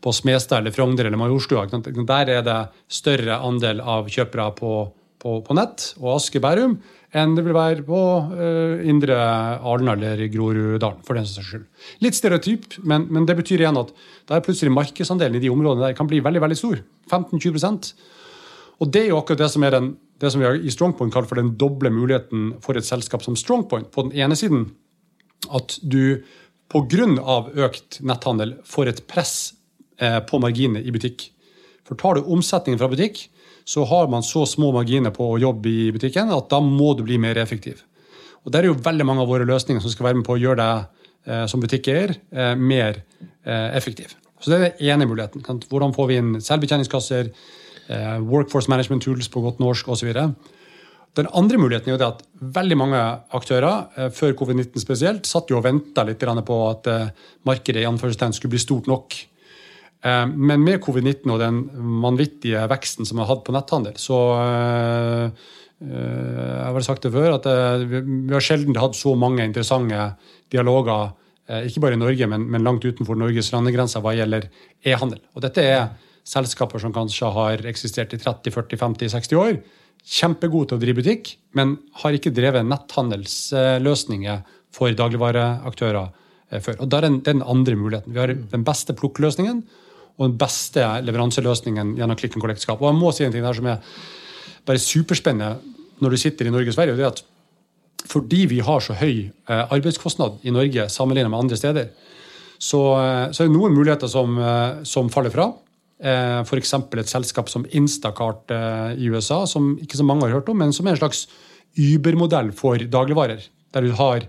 [0.00, 1.66] på Smestad eller Frogner eller Majorstua.
[1.68, 2.56] Der er det
[2.88, 4.72] større andel av kjøpere på,
[5.20, 6.78] på, på nett og Aske Bærum
[7.16, 7.98] enn det vil være på
[8.34, 11.00] uh, indre Arden eller Groruddalen.
[11.06, 11.64] for den saks skyld.
[12.04, 13.94] Litt stereotyp, men, men, det betyr igjen at
[14.28, 16.82] da er plutselig markedsandelen i de områdene der kan bli veldig veldig stor.
[17.08, 17.92] 15-20%
[18.80, 21.40] Og det er jo akkurat det som den, det som vi i Strongpoint kalt for
[21.40, 23.90] den doble muligheten for et selskap som Strongpoint.
[23.90, 24.68] På den ene siden
[25.54, 26.20] at du
[26.68, 27.38] pga.
[27.64, 29.54] økt netthandel får et press
[29.98, 31.30] eh, på marginene i butikk.
[31.88, 33.30] For tar du omsetningen fra butikk,
[33.68, 37.04] så har man så små marginer på å jobbe i butikken at da må du
[37.04, 37.82] bli mer effektiv.
[38.44, 40.40] Og Det er jo veldig mange av våre løsninger som skal være med på å
[40.40, 43.02] gjøre deg eh, som butikkeier eh, mer
[43.44, 44.14] eh, effektiv.
[44.40, 45.44] Så Det er den ene muligheten.
[45.68, 47.28] Hvordan får vi inn selvbetjeningskasser,
[47.92, 50.14] eh, workforce management tools på godt norsk osv.
[51.18, 52.22] Den andre muligheten er jo det at
[52.56, 53.00] veldig mange
[53.34, 57.10] aktører, eh, før covid-19 spesielt, satt jo og venta litt på at eh,
[57.44, 59.14] markedet i anførselstegn skulle bli stort nok
[60.06, 61.62] men med covid-19 og den
[62.04, 65.24] vanvittige veksten som vi har hatt på netthandel, så eh,
[65.82, 67.48] eh, Jeg har sagt det før, at
[67.88, 70.12] vi har sjelden hatt så mange interessante
[70.52, 71.10] dialoger,
[71.64, 74.50] ikke bare i Norge, men, langt utenfor Norges landegrenser hva gjelder
[74.84, 75.22] e-handel.
[75.32, 75.86] Og dette er
[76.28, 79.56] selskaper som kanskje har eksistert i 30-40-50-60 år.
[80.04, 84.44] Kjempegode til å drive butikk, men har ikke drevet netthandelsløsninger
[84.76, 86.12] for dagligvareaktører
[86.60, 86.82] før.
[86.82, 88.12] Og Det er den andre muligheten.
[88.12, 89.64] Vi har den beste plukkløsningen
[90.18, 92.80] og den beste leveranseløsningen gjennom Click and Collect-skap.
[92.82, 93.82] Og jeg må si en ting der som er
[94.66, 96.94] bare superspennende når du sitter i Norge og Sverige.
[96.94, 97.24] og det er at
[98.08, 101.88] fordi vi har så høy eh, arbeidskostnad i Norge sammenlignet med andre steder,
[102.58, 105.52] så, eh, så er det noen muligheter som, eh, som faller fra.
[105.98, 106.72] F.eks.
[106.94, 108.52] et selskap som Instacart
[108.94, 111.24] i USA, som ikke så mange har hørt om, men som er en slags
[111.74, 113.42] Uber-modell for dagligvarer.
[113.74, 114.22] Der du har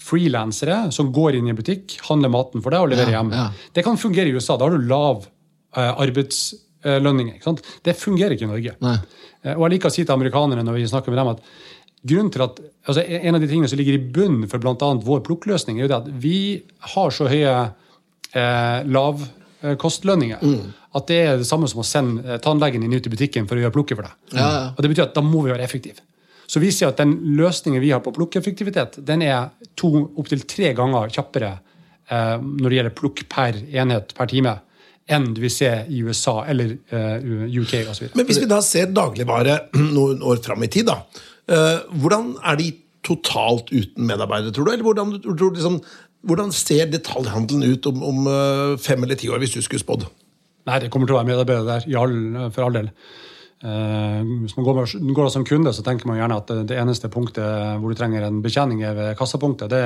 [0.00, 3.32] frilansere som går inn i en butikk, handler maten for deg og leverer ja, hjem.
[3.36, 3.46] Ja.
[3.76, 4.56] Det kan fungere i USA.
[4.56, 7.42] Da har du lav uh, arbeidslønninger.
[7.84, 8.76] Det fungerer ikke i Norge.
[8.80, 11.44] Uh, og jeg liker å si til amerikanerne når vi snakker med dem at
[12.00, 14.90] grunnen til at, altså En av de tingene som ligger i bunnen for bl.a.
[15.04, 16.36] vår plukkløsning, er jo det at vi
[16.94, 20.40] har så høye uh, lavkostlønninger.
[20.40, 20.76] Mm.
[20.96, 23.66] At det er det samme som å sende tannlegen inn ut i butikken for å
[23.66, 24.16] gjøre plukket for deg.
[24.40, 26.02] Ja, og Det betyr at da må vi være effektive.
[26.50, 30.72] Så vi sier at den løsningen vi har på plukkeffektivitet, den er to opptil tre
[30.74, 34.56] ganger kjappere eh, når det gjelder plukk per enhet per time
[35.10, 37.18] enn du vil se i USA eller uh,
[37.50, 38.12] UK osv.
[38.14, 39.56] Men hvis vi da ser dagligvare
[39.96, 41.00] noen år fram i tid, da,
[41.50, 42.68] uh, hvordan er de
[43.06, 44.72] totalt uten medarbeidere, tror du?
[44.74, 45.80] Eller hvordan, tror, liksom,
[46.30, 50.06] hvordan ser detaljhandelen ut om, om, uh, fem eller ti år, hvis du skulle spådd?
[50.68, 52.92] Nei, det kommer til å være medarbeidere der, all, for all del.
[53.60, 54.78] Uh, hvis man går,
[55.12, 58.24] går som kunde, så tenker man gjerne at det, det, eneste punktet hvor du trenger
[58.24, 59.68] en betjening, er ved kassapunktet.
[59.68, 59.82] Det,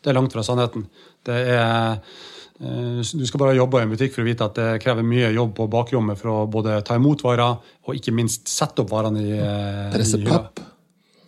[0.00, 0.86] det er langt fra sannheten.
[1.28, 2.00] Er,
[2.62, 5.28] uh, du skal bare jobbe i en butikk for å vite at det krever mye
[5.36, 9.20] jobb på bakrommet for å både ta imot varer og ikke minst sette opp varene
[9.20, 10.64] i, uh, Presse papp.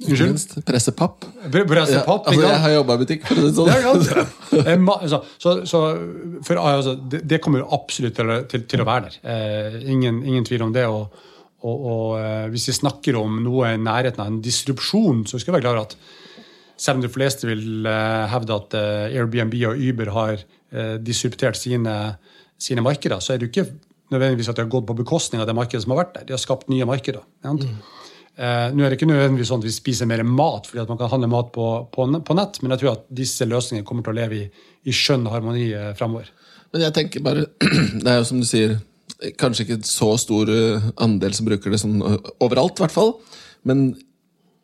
[0.01, 0.61] Unnskyld?
[0.65, 1.29] Presse papp.
[1.53, 4.87] Presse papp, ja, altså, Jeg har jobba i butikk, for å si det sånn.
[4.97, 5.87] altså, så, så
[6.49, 9.83] for, altså, det, det, kommer absolutt til, til, til å være der.
[9.85, 10.89] ingen, ingen tvil om det.
[10.89, 11.29] og
[11.61, 15.53] og, og eh, hvis vi snakker om noe i nærheten av en disrupsjon, så skal
[15.53, 15.96] vi være klar at
[16.81, 20.49] selv om de fleste vil eh, hevde at eh, Airbnb og Uber har
[21.03, 21.92] disruptert sine,
[22.55, 23.73] sine markeder, så er det jo ikke
[24.14, 26.29] nødvendigvis at de har gått på bekostning av det markedet som har vært der.
[26.29, 27.25] De har skapt nye markeder.
[27.42, 27.64] Mm.
[28.40, 31.01] Eh, nå er det ikke nødvendigvis sånn at vi spiser mer mat fordi at man
[31.01, 34.14] kan handle mat på, på, på nett, men jeg tror at disse løsningene kommer til
[34.14, 34.46] å leve i,
[34.88, 36.31] i skjønn harmoni eh, fremover.
[36.70, 37.49] Men jeg tenker bare,
[38.05, 38.79] Det er jo som du sier,
[39.41, 43.15] Kanskje ikke så stor eh, andel som bruker det sånn eh, overalt, i hvert fall.
[43.69, 43.91] Men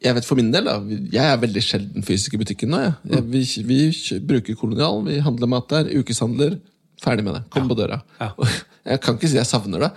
[0.04, 0.78] jeg vet for min del, da,
[1.12, 2.80] jeg er veldig sjelden fysisk i butikken nå.
[2.84, 3.24] Jeg.
[3.32, 3.80] Vi, vi,
[4.28, 6.56] bruker Kolonial, vi handler mat der, ukeshandler.
[7.02, 7.42] Ferdig med det.
[7.52, 7.70] Kom ja.
[7.72, 8.00] på døra.
[8.20, 8.32] Ja.
[8.86, 9.88] Jeg kan ikke si jeg savner det.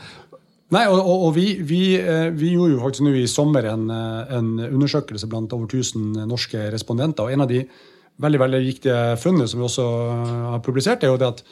[0.74, 3.84] Nei, og, og, og vi, vi, eh, vi, gjorde jo faktisk nå i sommer en,
[3.94, 7.28] en, undersøkelse blant over 1000 norske respondenter.
[7.28, 7.60] og En av de
[8.18, 9.86] veldig veldig viktige funnene som vi også
[10.56, 11.44] har publisert, er jo det at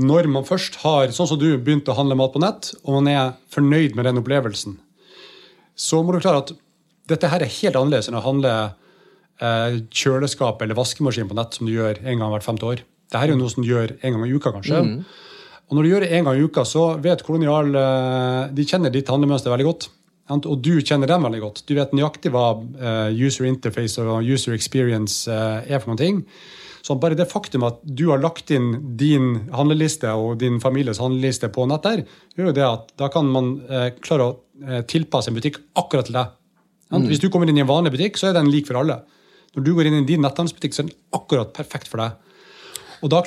[0.00, 3.10] når man først har sånn som du, begynt å handle mat på nett, og man
[3.12, 4.78] er fornøyd med den opplevelsen,
[5.76, 6.54] så må du klare at
[7.10, 8.52] dette her er helt annerledes enn å handle
[9.42, 12.84] eh, kjøleskap eller vaskemaskin på nett som du gjør en gang hvert femte år.
[13.12, 14.80] Dette er jo noe som du gjør en gang i uka, kanskje.
[15.68, 18.92] Og når du gjør det en gang i uka, så vet Kolonial eh, De kjenner
[18.92, 19.88] ditt handlemønster veldig godt.
[20.32, 21.62] Og du kjenner dem veldig godt.
[21.68, 26.20] Du vet nøyaktig hva eh, user interface og user experience eh, er for noen ting.
[26.82, 31.50] Så bare det faktum at du har lagt inn din handleliste og din families handleliste
[31.54, 32.02] på nett der,
[32.34, 34.32] gjør jo det at da kan man eh, klare å
[34.66, 36.34] eh, tilpasse en butikk akkurat til deg.
[36.92, 37.06] Mm.
[37.08, 38.98] Hvis du kommer inn i en vanlig butikk, så er den lik for alle.
[39.54, 42.18] Når du går inn i din netthandelsbutikk, så er den akkurat perfekt for deg.
[43.02, 43.22] Og da,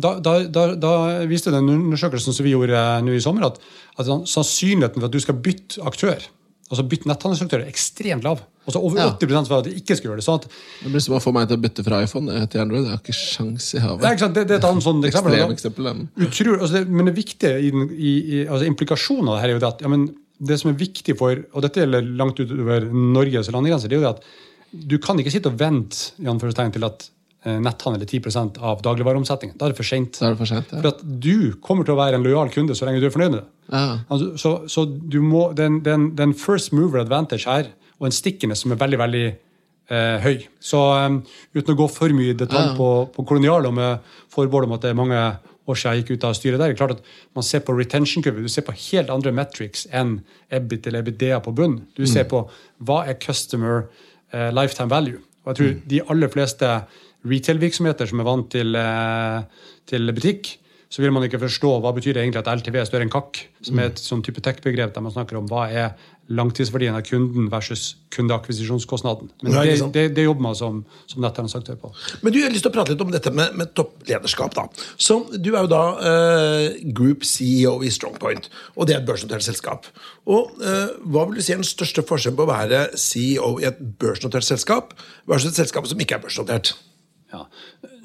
[0.00, 0.92] da, da, da,
[1.28, 3.58] viste den undersøkelsen som vi gjorde eh, nå i sommer, at,
[4.00, 6.28] at sannsynligheten for at du skal bytte aktør,
[6.68, 8.44] altså bytte netthandelsaktør, er ekstremt lav.
[8.68, 9.08] Altså Over Ja.
[9.16, 10.26] 80 for at de ikke skal gjøre det.
[10.26, 10.46] sånn at
[10.84, 12.84] Det blir som å få meg til å bytte fra iPhone eh, til Android.
[12.84, 14.08] Jeg har ikke sjans i det, er, havet.
[14.12, 15.36] ikke sant, det, det er et sånt eksempel.
[15.38, 15.90] Ekstrem eksempel.
[16.28, 19.56] Utrolig, altså det, men det viktige i, i, i altså implikasjonen av det her er
[19.56, 22.86] jo det at ja, men det som er viktig for, og dette gjelder langt utover
[22.92, 24.28] Norges landegrenser, det er jo det at
[24.88, 27.08] du kan ikke sitte og vente i anførselstegn, til at
[27.48, 29.56] eh, netthandel er 10 av dagligvareomsetningen.
[29.58, 30.20] Da er det for sent.
[30.22, 30.70] Er det for sent.
[30.74, 33.32] For at du kommer til å være en lojal kunde så lenge du er fornøyd
[33.32, 33.46] med det.
[33.72, 33.84] Ja.
[34.12, 38.64] Altså, så så du må, den, den, den first mover advantage her, og en stickiness
[38.64, 40.46] som er veldig, veldig eh, høy.
[40.62, 41.20] Så um,
[41.56, 44.84] uten å gå for mye i detalj på, på kolonial, og med forbehold om at
[44.84, 45.22] det er mange
[45.68, 47.74] år siden jeg gikk ut av styret der, det er klart at man ser på
[47.76, 50.20] retention-kurve, du ser på helt andre metrics enn
[50.54, 51.80] EBIT eller EBITDA på bunn.
[51.98, 52.46] Du ser på
[52.88, 53.84] hva er customer
[54.32, 55.20] eh, lifetime value.
[55.44, 56.70] Og jeg tror de aller fleste
[57.28, 60.54] retail-virksomheter som er vant til, eh, til butikk,
[60.88, 63.42] så vil man ikke forstå hva betyr det egentlig at LTV er større enn KAK,
[63.68, 65.90] som er et sånn type tech-begrep der man snakker om hva er
[66.28, 69.30] langtidsverdien av kunden versus kundeakvisisjonskostnaden.
[69.42, 71.92] Men det, det, det jobber man som, som netthandelaktør på.
[72.22, 74.56] Men du, jeg har lyst til å prate litt om dette med, med topplederskap.
[74.56, 74.66] da.
[75.00, 79.46] Så Du er jo da eh, Group CEO i Strongpoint, og det er et børsnotert
[79.46, 79.88] selskap.
[80.28, 83.68] Og eh, Hva vil du si er den største forskjellen på å være CEO i
[83.70, 84.92] et børsnotert selskap
[85.28, 86.76] versus et selskap som ikke er børsnotert?
[87.32, 87.42] Ja.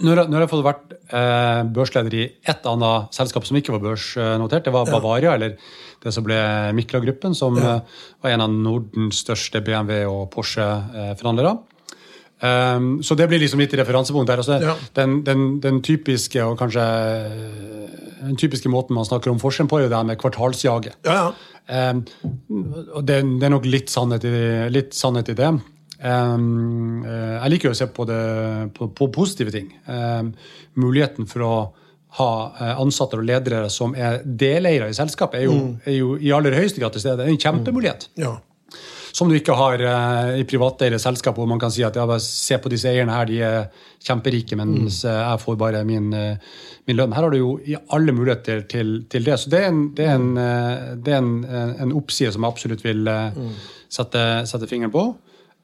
[0.04, 3.72] Når har når jeg har fått vært eh, børsleder i et annet selskap som ikke
[3.78, 5.56] var børsnotert, det var Bavaria, eller
[6.04, 6.40] det som ble
[6.76, 7.80] Mikla-gruppen, som eh,
[8.20, 11.56] var en av Nordens største BMW- og Porsche-forhandlere.
[12.44, 14.42] Um, så det blir liksom litt referansepunkt der.
[14.44, 14.74] Altså, Ja.
[15.00, 16.84] den, den, den typiske og kanskje
[18.20, 20.98] den typiske måten man snakker om forskjellen på, er jo det her med kvartalsjaget.
[21.08, 21.94] Ja, ja.
[21.94, 22.02] Um,
[22.98, 24.34] og det, det er nok litt sannhet i,
[24.76, 25.54] litt sannhet i det.
[26.04, 28.20] Um, jeg liker jo å se på, det,
[28.76, 29.72] på, på positive ting.
[29.88, 30.34] Um,
[30.80, 31.56] muligheten for å
[32.14, 36.34] ha eh, ansatte og ledere som er deleiere i selskapet, er jo, er jo i
[36.36, 37.24] aller høyeste grad til stede.
[37.24, 38.10] Det er en kjempemulighet.
[38.22, 38.36] ja.
[39.14, 42.58] Som du ikke har uh, i privateide selskap, hvor man kan si at ja, se
[42.58, 45.10] på disse eierne her, de er kjemperike, mens mm.
[45.12, 46.56] jeg får bare min, uh,
[46.90, 47.14] min lønn.
[47.14, 49.36] Her har du jo i alle muligheter til, til det.
[49.38, 51.30] Så det er en, det er en, uh, det er en,
[51.86, 53.38] en oppside som jeg absolutt vil eh,
[53.86, 55.06] sette, sette fingeren på.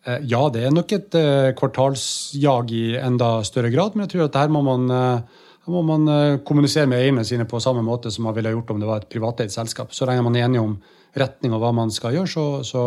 [0.08, 4.30] Eh, Ja, det er nok et eh, kvartalsjag i enda større grad, men jeg tror
[4.30, 8.12] at her må man, eh, her må man kommunisere med eierne sine på samme måte
[8.12, 9.94] som man ville gjort om det var et privateid selskap.
[9.94, 10.80] Så lenge man er enige om
[11.20, 12.84] retning og hva man skal gjøre, så, så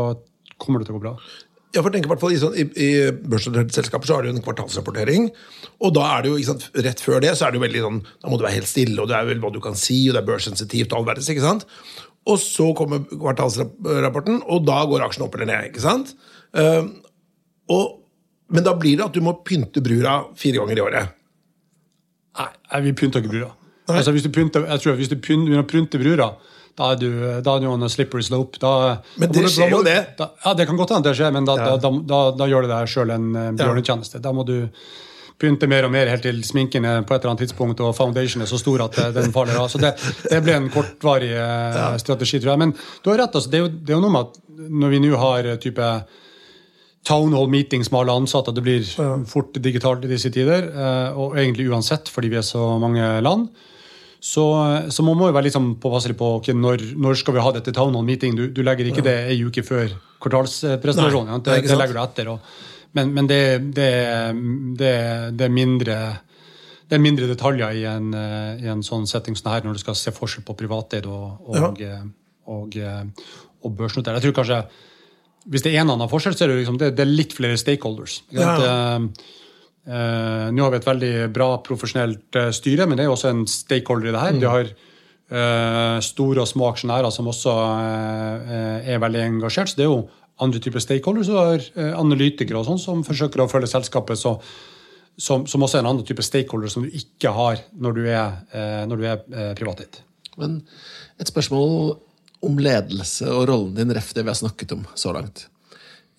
[0.59, 1.17] kommer det til å gå bra.
[1.73, 4.33] Ja, for tenk i hvert fall I, sånn, i, i børsnoterte selskaper så har du
[4.33, 5.31] en kvartalsrapportering.
[5.81, 8.03] Og da er det jo, sant, rett før det så er det jo veldig sånn,
[8.21, 10.17] da må du være helt stille, og det er vel hva du kan si, og
[10.17, 11.31] det er børssensitivt og all verdens.
[11.33, 11.65] ikke sant?
[12.29, 15.71] Og så kommer kvartalsrapporten, og da går aksjen opp eller ned.
[15.73, 16.13] ikke sant?
[16.57, 16.85] Eh,
[17.73, 17.99] og,
[18.53, 21.19] men da blir det at du må pynte brura fire ganger i året.
[22.39, 23.53] Nei, vi pynter ikke brura.
[23.93, 26.33] Altså, hvis du pynter, jeg tror at hvis du begynner å pynte brura,
[26.79, 27.09] da er du,
[27.45, 28.61] da er du on a slippery slope.
[28.63, 29.99] Da, Men det skjer jo det.
[30.17, 31.77] Da, ja, det kan godt hende det skjer, men da, Ja.
[31.77, 34.23] da, gjør det deg sjøl en eh, bjørnetjeneste.
[34.25, 34.71] Da må du
[35.43, 38.49] pynte mer og mer helt til sminken på et eller annet tidspunkt og foundation er
[38.49, 39.69] så stor at eh, den faller av.
[39.73, 39.93] Så det,
[40.31, 41.91] det ble en kortvarig ja.
[42.01, 42.63] strategi, tror jeg.
[42.65, 43.37] Men du har rett.
[43.37, 44.43] Altså, det, er jo, det er jo noe med at
[44.83, 45.93] når vi nå har eh, type
[47.07, 48.87] town hall meetings med alle ansatte, det blir
[49.29, 53.49] fort digitalt i disse tider, eh, og egentlig uansett fordi vi er så mange land,
[54.23, 54.45] så,
[54.87, 57.75] så man må jo være sånn påpasselig på okay, når, når skal vi ha dette
[57.75, 58.37] town hall meeting.
[58.39, 61.33] Du, du legger ikke det ei uke før kvartalspresentasjonen.
[61.33, 61.39] Ja.
[61.43, 62.31] Det, det legger du etter.
[62.31, 62.53] Og,
[62.95, 63.41] men men det,
[63.75, 63.89] det,
[64.79, 64.93] det,
[65.35, 65.97] det er mindre
[66.87, 69.83] det er mindre detaljer i en, eh, i en sånn setting som her, når du
[69.83, 71.99] skal se forskjell på privateid og, og, ja.
[72.47, 73.29] og, og,
[73.65, 74.21] og børsnotert.
[74.21, 74.63] Jeg tror kanskje
[75.51, 77.59] hvis det er en annen forskjell, så er det, liksom, det, det er litt flere
[77.61, 78.21] stakeholders.
[78.35, 78.55] Ja.
[78.57, 79.21] sant?
[79.23, 83.17] Eh, eh, nå har vi et veldig bra profesjonelt eh, styre, men det er jo
[83.17, 84.41] også en stakeholder i det her.
[84.43, 87.55] De har uh, store og små aksjonærer som også
[88.85, 89.73] er veldig engasjert.
[89.73, 90.03] Så det er jo
[90.43, 91.31] andre typer stakeholders.
[91.31, 94.21] Du har analytikere og sånn som forsøker å følge selskapet.
[94.21, 94.39] så
[95.17, 98.39] som, som også er en annen type stakeholder som du ikke har når du er,
[98.55, 100.01] eh, når du er eh, privateid.
[100.41, 100.61] Men
[101.21, 101.99] et spørsmål
[102.43, 105.47] om ledelse og rollen din, ref det vi har snakket om så langt.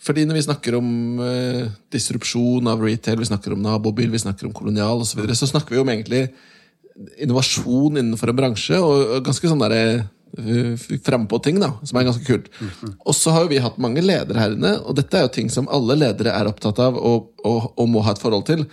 [0.04, 0.88] Fordi når vi snakker om
[1.24, 1.62] eh,
[1.94, 5.48] disrupsjon av retail, vi snakker om nabobil, vi snakker om kolonial osv., så, videre, så
[5.48, 6.26] snakker vi om egentlig
[7.24, 12.28] innovasjon innenfor en bransje, og ganske sånn derre uh, frampå ting, da, som er ganske
[12.28, 12.52] kult.
[13.02, 15.50] Og så har jo vi hatt mange ledere her inne, og dette er jo ting
[15.50, 18.68] som alle ledere er opptatt av og, og, og må ha et forhold til.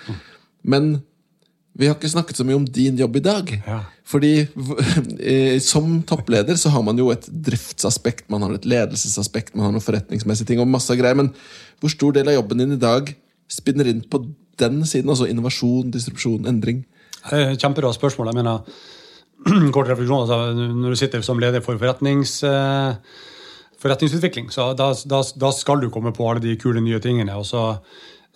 [0.60, 0.98] Men
[1.78, 3.50] vi har ikke snakket så mye om din jobb i dag.
[3.66, 3.78] Ja.
[4.10, 9.68] Fordi eh, som toppleder så har man jo et driftsaspekt, man har et ledelsesaspekt, man
[9.68, 11.18] har noen forretningsmessige ting og masse greier.
[11.18, 11.30] Men
[11.80, 13.12] hvor stor del av jobben din i dag
[13.50, 14.24] spinner inn på
[14.60, 15.12] den siden?
[15.12, 16.82] Altså innovasjon, distribusjon, endring?
[17.30, 18.32] Eh, Kjempebra spørsmål.
[18.32, 18.84] Jeg mener,
[19.76, 20.40] kort refleksjon, altså,
[20.74, 22.94] Når du sitter som leder for forretnings, eh,
[23.80, 27.38] forretningsutvikling, så da, da, da skal du komme på alle de kule nye tingene.
[27.38, 27.78] og så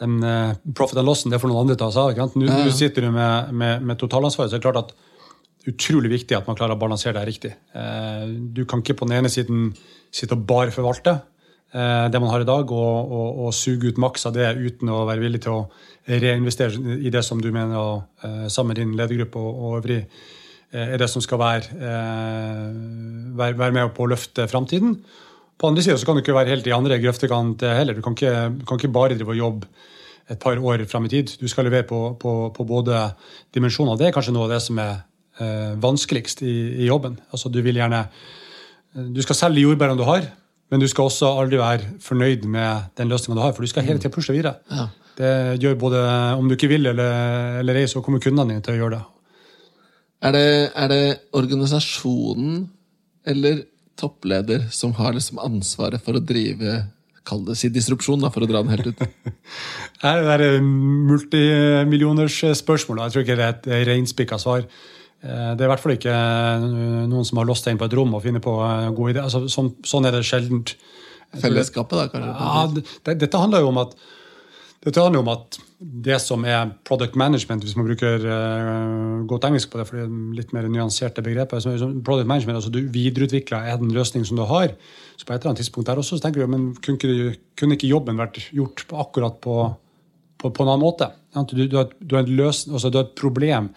[0.03, 2.39] den eh, profit and lossen det får noen andre ta seg av.
[2.39, 6.11] Nå, nå sitter du med, med, med totalansvaret, så er det klart at er utrolig
[6.13, 7.53] viktig at man klarer å balansere det riktig.
[7.77, 9.71] Eh, du kan ikke på den ene siden
[10.15, 14.01] sitte og bare forvalte eh, det man har i dag, og, og, og suge ut
[14.03, 15.67] maks av det uten å være villig til å
[16.11, 18.03] reinvestere i det som du mener,
[18.53, 20.03] sammen med din ledergruppe og, øvrig,
[20.75, 21.95] er det som skal være,
[23.39, 24.99] være med på å løfte framtiden.
[25.59, 27.95] På andre sida kan du ikke være helt i andre grøftekant heller.
[27.95, 29.91] Du kan ikke, du kan ikke bare drive og jobbe
[30.31, 31.37] et par år fram i tid.
[31.41, 33.01] Du skal levere på, på, på både
[33.55, 33.99] dimensjoner.
[34.01, 34.95] Det er kanskje noe av det som er
[35.43, 37.19] eh, vanskeligst i, i, jobben.
[37.31, 38.07] Altså, du vil gjerne
[38.95, 40.29] Du skal selge jordbærene du har,
[40.71, 43.83] men du skal også aldri være fornøyd med den løsninga du har, for du skal
[43.83, 44.61] hele tida pushe videre.
[44.71, 44.87] Ja.
[45.19, 46.03] Det gjør både
[46.39, 49.03] om du ikke vil eller, eller ei, så kommer kundene dine til å gjøre det.
[50.25, 50.47] Er det,
[50.79, 51.03] er det
[51.37, 52.63] organisasjonen
[53.27, 53.65] eller
[54.01, 56.85] toppleder som har liksom ansvaret for å drive
[57.25, 58.99] Kall det si disrupsjon, da, for å dra den helt ut.
[60.03, 63.01] det er multimillioners spørsmål.
[63.07, 64.67] Jeg tror ikke det er et reinspikka svar.
[65.25, 66.67] Eh, det er i hvert fall ikke eh,
[67.09, 68.59] noen som har låst seg inn på et rom og finner på
[68.99, 69.25] gode ideer.
[69.25, 70.75] Altså, sånn, sånn, er det sjeldent.
[71.41, 72.35] Fellesskapet, da, kanskje?
[72.37, 72.67] Ja,
[73.09, 73.97] det, dette handler jo om at
[74.85, 75.57] dette handler om at
[76.05, 80.05] det som er product management, hvis man bruker uh, godt engelsk på det, for det
[80.05, 84.45] er litt mer nyanserte begrepet, så product management, altså Du videreutvikler en løsning som du
[84.49, 84.75] har.
[85.17, 87.79] så på et eller annet tidspunkt der også, så tenker du men kunne ikke, kunne
[87.79, 89.57] ikke jobben vært gjort på akkurat på,
[90.39, 91.11] på, på, en annen måte?
[91.33, 93.71] Du, du, har, du, har løs, altså du, har, et problem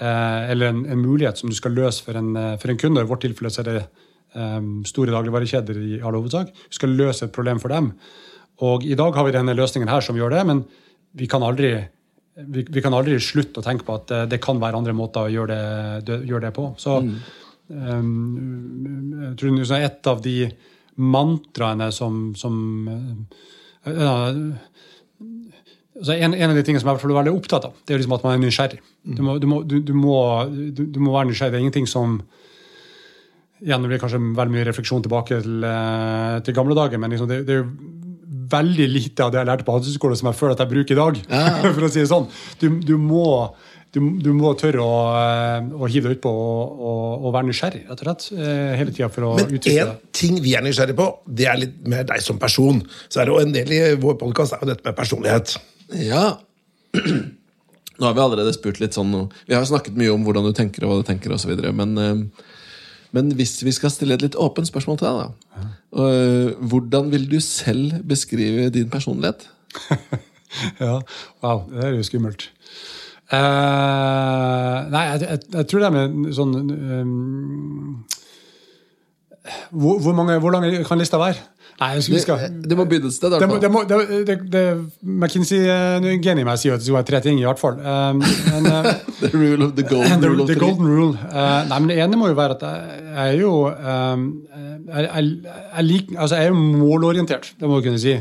[0.00, 3.04] uh, eller en, en, mulighet som du skal løse for en, uh, for en kunde.
[3.04, 3.78] I vårt tilfelle så er det
[4.34, 6.52] um, store dagligvarekjeder i all hovedsak.
[6.52, 7.92] Du skal løse et problem for dem.
[8.60, 10.64] Og I dag har vi denne løsningen her som gjør det, men
[11.18, 11.72] vi kan aldri,
[12.34, 15.26] vi, vi kan aldri slutte å tenke på at det, det kan være andre måter
[15.26, 15.56] å gjøre
[16.04, 16.68] det, gjøre det på.
[16.80, 17.14] Så mm.
[17.72, 20.36] um, jeg tror et av de
[21.02, 22.54] mantraene som, som
[23.88, 24.52] uh,
[25.98, 28.16] altså en, en, av de tingene som jeg er veldig opptatt av, det er liksom
[28.16, 28.80] at man er nysgjerrig.
[29.02, 29.16] Mm.
[29.16, 30.16] Du, må, du, må, du, må,
[30.76, 31.54] du, må, være nysgjerrig.
[31.54, 32.20] Det er ingenting som
[33.62, 37.28] igjen, Det blir kanskje veldig mye refleksjon tilbake til, eh, til gamle dager, men liksom
[37.30, 37.68] det, det, er jo
[38.52, 41.00] veldig lite av det jeg lærte på handelshøyskolen som jeg føler at jeg bruker i
[41.00, 41.20] dag.
[41.32, 41.44] Ja.
[41.74, 42.28] for å si det sånn.
[42.60, 43.26] Du, du, må,
[43.94, 47.82] du, du må, tørre å, eh, å hive deg utpå og, og, og være nysgjerrig
[47.88, 49.98] rett og slett, eh, hele tida for å Men utvikle det.
[49.98, 52.82] én ting vi er nysgjerrig på, det er litt mer deg som person.
[53.08, 55.56] Så er det jo En del i vår podkast er jo dette med personlighet.
[56.00, 56.26] Ja.
[58.02, 59.12] Nå har vi allerede spurt litt sånn
[59.46, 61.52] Vi har snakket mye om hvordan du tenker og hva du tenker osv.
[61.76, 62.46] Men uh,
[63.12, 65.66] men hvis vi skal stille et litt åpent spørsmål til deg, da.
[65.92, 69.44] Uh, hvordan vil du selv beskrive din personlighet?
[70.82, 70.98] ja,
[71.44, 72.48] wow, det er jo skummelt.
[73.32, 78.02] Uh, nei, jeg, jeg, jeg, tror det er med sånn um,
[79.70, 81.40] hvor, hvor, mange, hvor lang kan lista være?
[81.82, 83.32] Nei, vi skal, det må begynne et sted.
[83.34, 84.62] Det, det, må, det, det,
[85.02, 85.64] McKinsey
[86.22, 87.80] geni meg sier at det er tre ting, i hvert fall.
[87.82, 88.92] Um, men, uh,
[89.22, 90.46] the rule of the golden the, rule.
[90.46, 91.16] The golden rule.
[91.26, 95.32] Uh, nei, men Det ene må jo være at jeg er jo um, jeg, jeg,
[95.42, 98.14] jeg, lik, altså jeg er jo målorientert, det må du kunne si.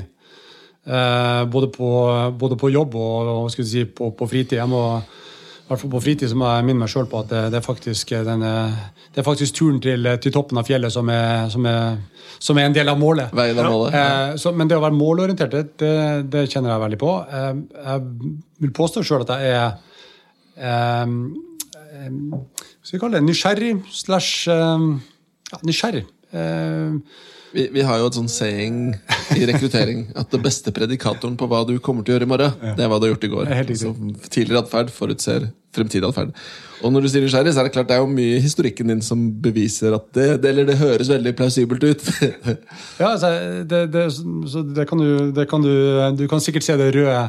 [0.82, 1.90] Uh, både, på,
[2.40, 4.58] både, på, jobb og, og si, på, på, fritid.
[4.58, 4.84] Jeg må
[5.72, 7.66] hvert fall på fritid så må jeg minne meg sjøl på at det, det, er
[7.66, 12.00] faktisk, den, det, er faktisk, turen til, til, toppen av fjellet som er, som, er,
[12.38, 13.34] som er, en del av målet.
[13.38, 13.96] Veien av målet.
[13.96, 14.04] Ja.
[14.04, 15.92] Eh, så, men det å være målorientert, det,
[16.32, 17.14] det, kjenner jeg veldig på.
[17.40, 17.52] Eh,
[17.88, 18.06] jeg
[18.66, 19.72] vil påstå sjøl at jeg er
[20.72, 21.18] eh,
[22.02, 22.42] Hva
[22.82, 23.26] skal vi kalle det?
[23.30, 24.88] Nysgjerrig slash eh,
[25.52, 26.06] ja, Nysgjerrig.
[26.32, 26.98] Eh,
[27.52, 28.78] vi, vi, har jo et sånn saying
[29.36, 32.54] i rekruttering at det beste predikatoren på hva du kommer til å gjøre i morgen,
[32.62, 32.76] ja.
[32.78, 33.52] det er hva du har gjort i går.
[33.80, 33.94] Så
[34.28, 36.34] tidligere atferd forutser fremtidig atferd.
[36.82, 38.92] Og når du sier nysgjerrig, så er det klart det er jo mye i historikken
[38.92, 42.08] din som beviser at det, det eller det høres veldig plausibelt ut.
[43.02, 43.32] ja, altså,
[43.70, 44.08] det, det,
[44.76, 45.74] det, kan du, det kan du
[46.18, 47.20] Du kan sikkert se det røde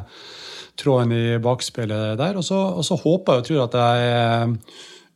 [0.80, 2.38] tråden i bakspeilet der.
[2.40, 4.56] Og så, og så håper jeg og tror at jeg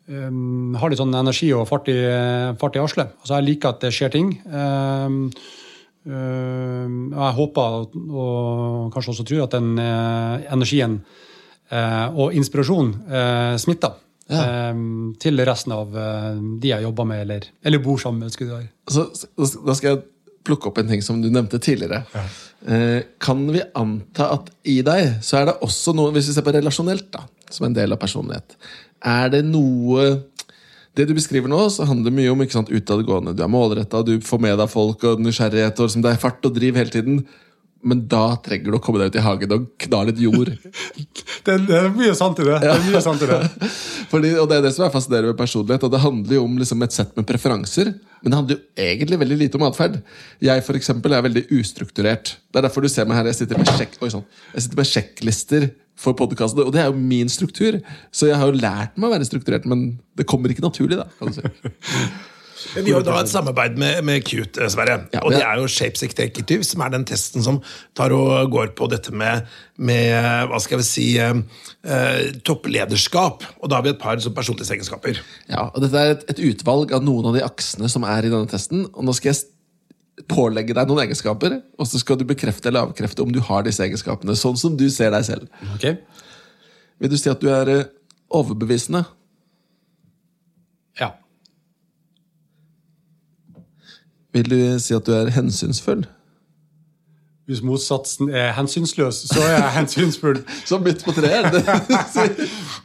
[0.09, 1.99] um, har litt sånn energi og fart i,
[2.61, 3.15] fart i arslet.
[3.21, 4.33] Altså, jeg liker at det skjer ting.
[4.47, 5.31] Um,
[6.07, 7.79] og jeg håper
[8.15, 11.01] og kanskje også tror at den uh, energien
[11.73, 13.97] uh, og inspirasjonen uh, smitter.
[14.31, 14.79] øh,
[15.23, 18.31] til resten av øh, de jeg jobber med eller, eller bor sammen med.
[18.31, 18.69] skulle det være.
[18.91, 20.03] Så, så da skal jeg
[20.47, 22.05] plukke opp en ting som du nevnte tidligere.
[22.67, 26.47] Eh, kan vi anta at i deg så er det også noe, hvis vi ser
[26.47, 28.57] på relasjonelt, da, som en del av personlighet,
[29.07, 30.09] er det noe
[30.97, 33.35] det du beskriver nå, så handler mye om ikke sant, utadgående.
[33.37, 36.49] Du er målretta, du får med deg folk og nysgjerrighet, og liksom, det er fart
[36.49, 37.19] og driv hele tiden.
[37.87, 40.51] Men da trenger du å komme deg ut i hagen og kna litt jord.
[41.47, 42.57] Det, det er mye sant i det.
[42.59, 43.37] det, er mye sant i det.
[44.11, 45.85] Fordi, og Det er det som er fascinerende med personlighet.
[45.87, 49.19] og Det handler jo om liksom et sett med preferanser, men det handler jo egentlig
[49.21, 50.01] veldig lite om atferd.
[50.43, 52.33] Jeg for eksempel, er veldig ustrukturert.
[52.51, 53.31] Det er derfor du ser meg her.
[53.31, 54.27] Jeg sitter med, sjekk, oi, sånn.
[54.57, 57.81] jeg sitter med sjekklister for podkasten, og det er jo min struktur.
[58.13, 61.01] Så jeg har jo lært meg å være strukturert, men det kommer ikke naturlig.
[61.01, 61.45] da, kan du si.
[62.75, 64.99] Vi har jo da et samarbeid med, med Cute, eh, Sverre.
[65.15, 67.61] Ja, og det er jo Shapes Executive, som er den testen som
[67.97, 71.35] tar og går på dette med, med hva skal vi si, eh,
[71.85, 73.45] eh, topplederskap.
[73.61, 75.21] Og da har vi et par sånn personlighetsegenskaper.
[75.53, 78.33] Ja, og Dette er et, et utvalg av noen av de aksene som er i
[78.33, 78.89] denne testen.
[78.95, 79.43] og Nå skal jeg
[80.25, 83.85] pålegge deg noen egenskaper, og så skal du bekrefte eller avkrefte om du har disse
[83.85, 84.37] egenskapene.
[84.39, 85.51] Sånn som du ser deg selv.
[85.75, 85.91] Ok?
[87.03, 87.89] Vil du si at du er eh,
[88.33, 89.05] overbevisende?
[91.01, 91.13] Ja.
[94.33, 96.07] Vil du si at du er hensynsfull?
[97.47, 100.41] Hvis motsatsen er hensynsløs, så er jeg hensynsfull.
[100.67, 101.61] Så midt på treet?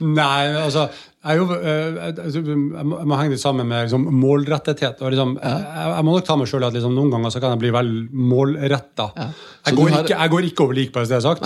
[0.04, 0.90] Nei, altså
[1.22, 5.02] jeg, jo, eh, altså, jeg, må, henge det sammen med liksom, målrettethet.
[5.06, 7.54] Og liksom, jeg, jeg må nok ta meg sjøl at liksom, noen ganger så kan
[7.56, 9.12] jeg bli vel målretta.
[9.18, 9.28] Ja.
[9.68, 11.46] Jeg, går har- jeg går ikke over lik, bare så det er sagt.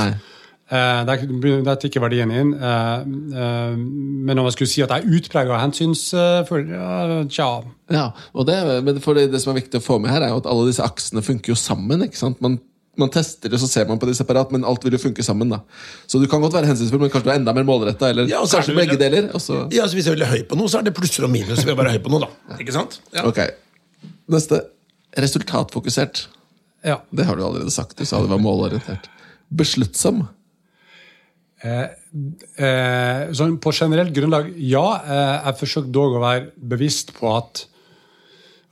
[0.66, 2.54] Eh, det er- det er verdien inn.
[2.58, 3.02] Eh,
[3.38, 7.50] eh, men om jeg skulle si at jeg er utprega hensynsfull, ja, tja
[7.92, 8.56] Ja, og det,
[8.86, 8.96] det,
[9.32, 11.52] det som er viktig å få med her, er jo at alle disse aksene funker
[11.54, 12.02] jo sammen.
[12.02, 12.42] ikke sant?
[12.42, 12.60] Man,
[12.98, 15.50] man tester det, så ser man på det separat, men alt vil jo funke sammen.
[15.50, 15.60] da.
[16.08, 18.10] Så du kan godt være hensynsfull, men kanskje du er enda mer målretta.
[18.10, 19.30] Eller Ja, kanskje begge deler.
[19.34, 21.66] Ja, så Hvis jeg er veldig høy på noe, så er det plusser og minus
[21.66, 22.28] ved å være høy på noe.
[22.28, 22.58] da.
[22.60, 23.00] Ikke sant?
[23.14, 23.26] Ja.
[23.28, 23.42] Ok.
[24.30, 24.62] Neste.
[25.18, 26.28] Resultatfokusert.
[26.84, 26.98] ja.
[27.12, 27.98] Det har du allerede sagt.
[27.98, 29.08] Du sa det var målorientert.
[29.52, 30.28] Besluttsom.
[31.66, 34.84] Eh, sånn på generelt grunnlag, ja.
[35.04, 37.66] Eh, jeg forsøkte dog å være bevisst på at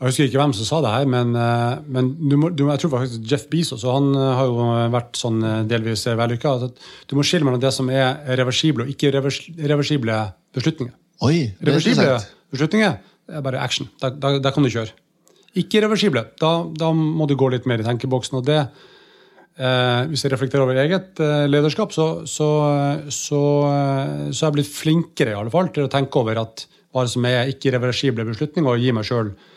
[0.03, 2.81] Jeg husker ikke hvem som sa det her, men, eh, men du må, du, jeg
[2.81, 6.57] tror faktisk Jeff Bezos og han eh, har jo vært sånn eh, delvis vellykka.
[7.07, 10.17] Du må skille mellom det som er reversible og ikke revers, reversible
[10.55, 10.91] beslutninger.
[11.23, 12.33] Oi, det er Reversible interessant.
[12.51, 12.97] beslutninger
[13.31, 13.87] er bare action.
[14.03, 14.91] Da, da, da kan du kjøre.
[15.61, 16.25] Ikke reversible.
[16.41, 18.41] Da, da må du gå litt mer i tenkeboksen.
[18.41, 18.65] og det
[19.53, 22.47] Eh, hvis jeg reflekterer over eget eh, lederskap, så, så,
[23.13, 26.63] så, eh, så er jeg blitt flinkere i alle fall til å tenke over at
[26.89, 29.52] hva som er ikke-reversible beslutninger, og gi meg sjøl eh,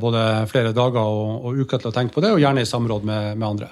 [0.00, 3.06] både flere dager og, og uker til å tenke på det, og gjerne i samråd
[3.08, 3.68] med, med andre.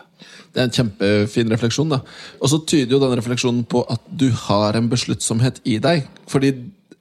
[0.54, 1.90] Det er en kjempefin refleksjon.
[1.92, 1.98] da.
[2.40, 6.06] Og så tyder jo den refleksjonen på at du har en besluttsomhet i deg.
[6.32, 6.54] Fordi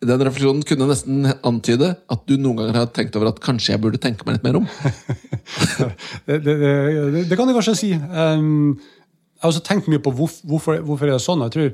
[0.04, 3.82] den refleksjonen kunne nesten antyde at du noen ganger har tenkt over at kanskje jeg
[3.82, 4.68] burde tenke meg litt mer om.
[6.28, 7.90] Det, det, det, det kan jeg kanskje si.
[7.96, 11.44] Um, jeg har også tenkt mye på hvorf- hvorfor, hvorfor er det sånn.
[11.48, 11.72] Jeg tror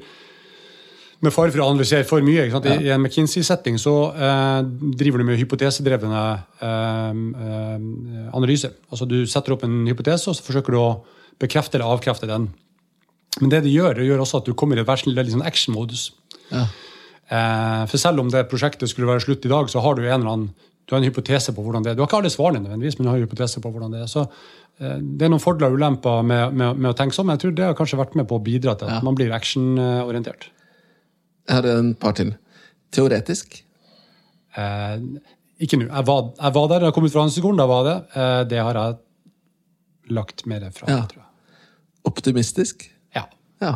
[1.23, 2.45] med fare for å analysere for mye.
[2.51, 2.67] Sant?
[2.69, 4.59] I, en McKinsey-setting så eh,
[4.99, 6.23] driver du med hypotesedrevne
[6.67, 8.75] eh, eh, analyser.
[8.91, 10.89] Altså Du setter opp en hypotese, og så forsøker du å
[11.41, 12.49] bekrefte eller avkrefte den.
[13.41, 16.09] Men det det gjør, det gjør også at du kommer i et veldig sånn action-modus.
[16.51, 16.67] Ja.
[17.33, 20.19] Eh, for selv om det prosjektet skulle være slutt i dag, så har du en
[20.19, 20.51] eller annen
[20.83, 21.95] du har en hypotese på hvordan det er.
[21.95, 24.09] Du har ikke alle svarene nødvendigvis, men du har en hypotese på hvordan det er.
[24.11, 27.37] Så eh, det er noen fordeler og ulemper med, med, med å tenke sånn, men
[27.39, 29.05] jeg tror det har kanskje vært med på å bidra til at Ja.
[29.07, 30.49] man blir actionorientert.
[31.47, 32.33] Jeg har en par til.
[32.93, 33.63] Teoretisk.
[34.55, 34.99] Eh,
[35.59, 35.87] ikke nå.
[35.89, 37.97] Jeg, var- jeg var der, jeg kom ut fra Handelshøyskolen, da var det.
[38.15, 38.97] Eh, det har jeg
[40.13, 41.01] lagt mer fra, Ja.
[41.07, 41.29] tror jeg.
[42.05, 42.89] Optimistisk.
[43.15, 43.23] Ja.
[43.61, 43.75] Ja.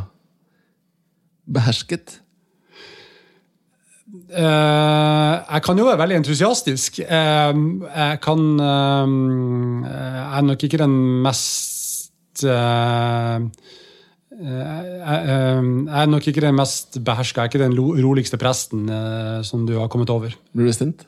[1.48, 2.20] Behersket.
[4.08, 7.00] Uh, jeg kan jo være veldig entusiastisk.
[7.04, 10.94] Uh, jeg kan uh, Jeg er nok ikke den
[11.26, 13.40] mest eh,
[14.38, 18.90] jeg, eh, jeg er nok ikke den mest beherska, jeg er ikke den roligste presten
[18.90, 20.36] eh, som du har kommet over.
[20.54, 21.08] Blir du sint?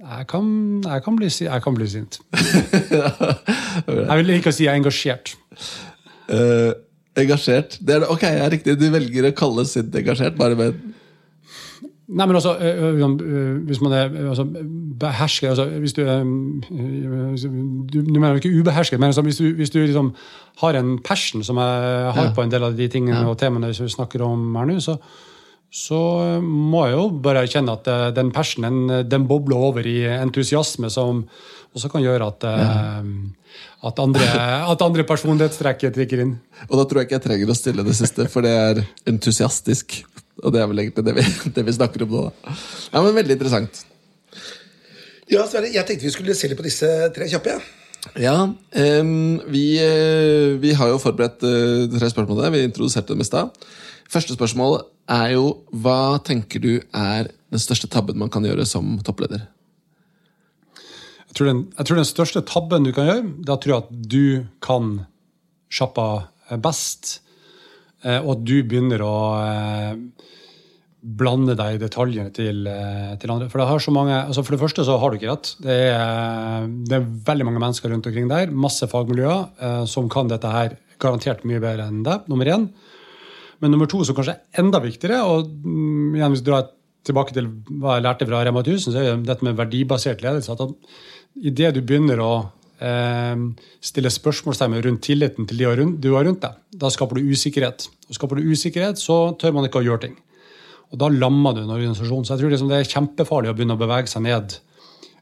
[0.00, 0.44] Jeg kan,
[0.84, 2.20] jeg kan, bli, jeg kan bli sint.
[3.86, 5.32] Jeg vil ikke si jeg er engasjert.
[6.26, 6.72] Uh,
[7.20, 7.76] engasjert.
[7.84, 8.74] Det er, ok, jeg er riktig.
[8.80, 10.80] Du velger å kalle sint engasjert, bare med
[12.10, 14.42] Nei, men altså, ø, ø, ø, hvis man er altså,
[15.00, 19.70] behersker altså, hvis du, er, du, du mener ikke ubehersket, men altså, hvis du, hvis
[19.70, 20.08] du liksom
[20.62, 22.32] har en passion, som jeg har Ja.
[22.34, 24.96] på en del av de tingene og temaene vi snakker om her nå, så,
[25.70, 26.00] så
[26.42, 31.22] må jeg jo bare erkjenne at den passionen den bobler over i entusiasme, som
[31.78, 33.02] også kan gjøre at, ja.
[33.86, 34.26] at andre,
[34.74, 36.34] at andre personlighetstrekk trikker inn.
[36.66, 40.00] Og da tror jeg ikke jeg trenger å stille det siste, for det er entusiastisk.
[40.40, 41.26] Og det er vel egentlig det vi,
[41.56, 42.22] det vi snakker om nå.
[42.28, 42.54] da.
[42.94, 43.84] Ja, men Veldig interessant.
[45.30, 47.54] Ja, Sverre, jeg tenkte vi skulle se litt på disse tre kjappe.
[47.58, 47.76] Ja.
[48.16, 52.54] Ja, um, vi, eh, vi har jo forberedt uh, tre spørsmål der.
[52.54, 53.52] Vi introduserte dem i stad.
[54.10, 54.80] Første spørsmål
[55.10, 59.44] er jo hva tenker du er den største tabben man kan gjøre som toppleder?
[61.28, 64.08] Jeg tror, den, jeg tror den største tabben du kan gjøre, da tror jeg at
[64.10, 64.24] du
[64.64, 64.88] kan
[65.70, 66.06] sjappa
[66.58, 67.20] best,
[68.22, 70.28] og at du begynner å eh,
[71.00, 73.48] blande deg i detaljene til, eh, til andre.
[73.48, 75.54] For det, mange, altså for det første så har du ikke rett.
[75.64, 80.28] Det er, det er veldig mange mennesker rundt omkring der, masse fagmiljøer, eh, som kan
[80.28, 82.68] dette her garantert mye bedre enn deg, nummer én.
[83.60, 86.68] Men nummer to, som kanskje er enda viktigere, og mm, igjen hvis du drar
[87.08, 87.48] tilbake til
[87.80, 90.52] hva jeg lærte fra Rema 1000, så er det dette med verdibasert ledelse.
[90.52, 92.32] at Idet du begynner å
[92.80, 93.44] eh,
[93.84, 97.86] stille spørsmålstegn rundt tilliten til de du har rundt deg, da skaper du usikkerhet.
[98.08, 100.18] Og skaper du usikkerhet, så tør man ikke å gjøre ting.
[100.90, 102.24] Og da lammer du en organisasjon.
[102.26, 104.58] Så jeg tror liksom det er kjempefarlig å begynne å bevege seg ned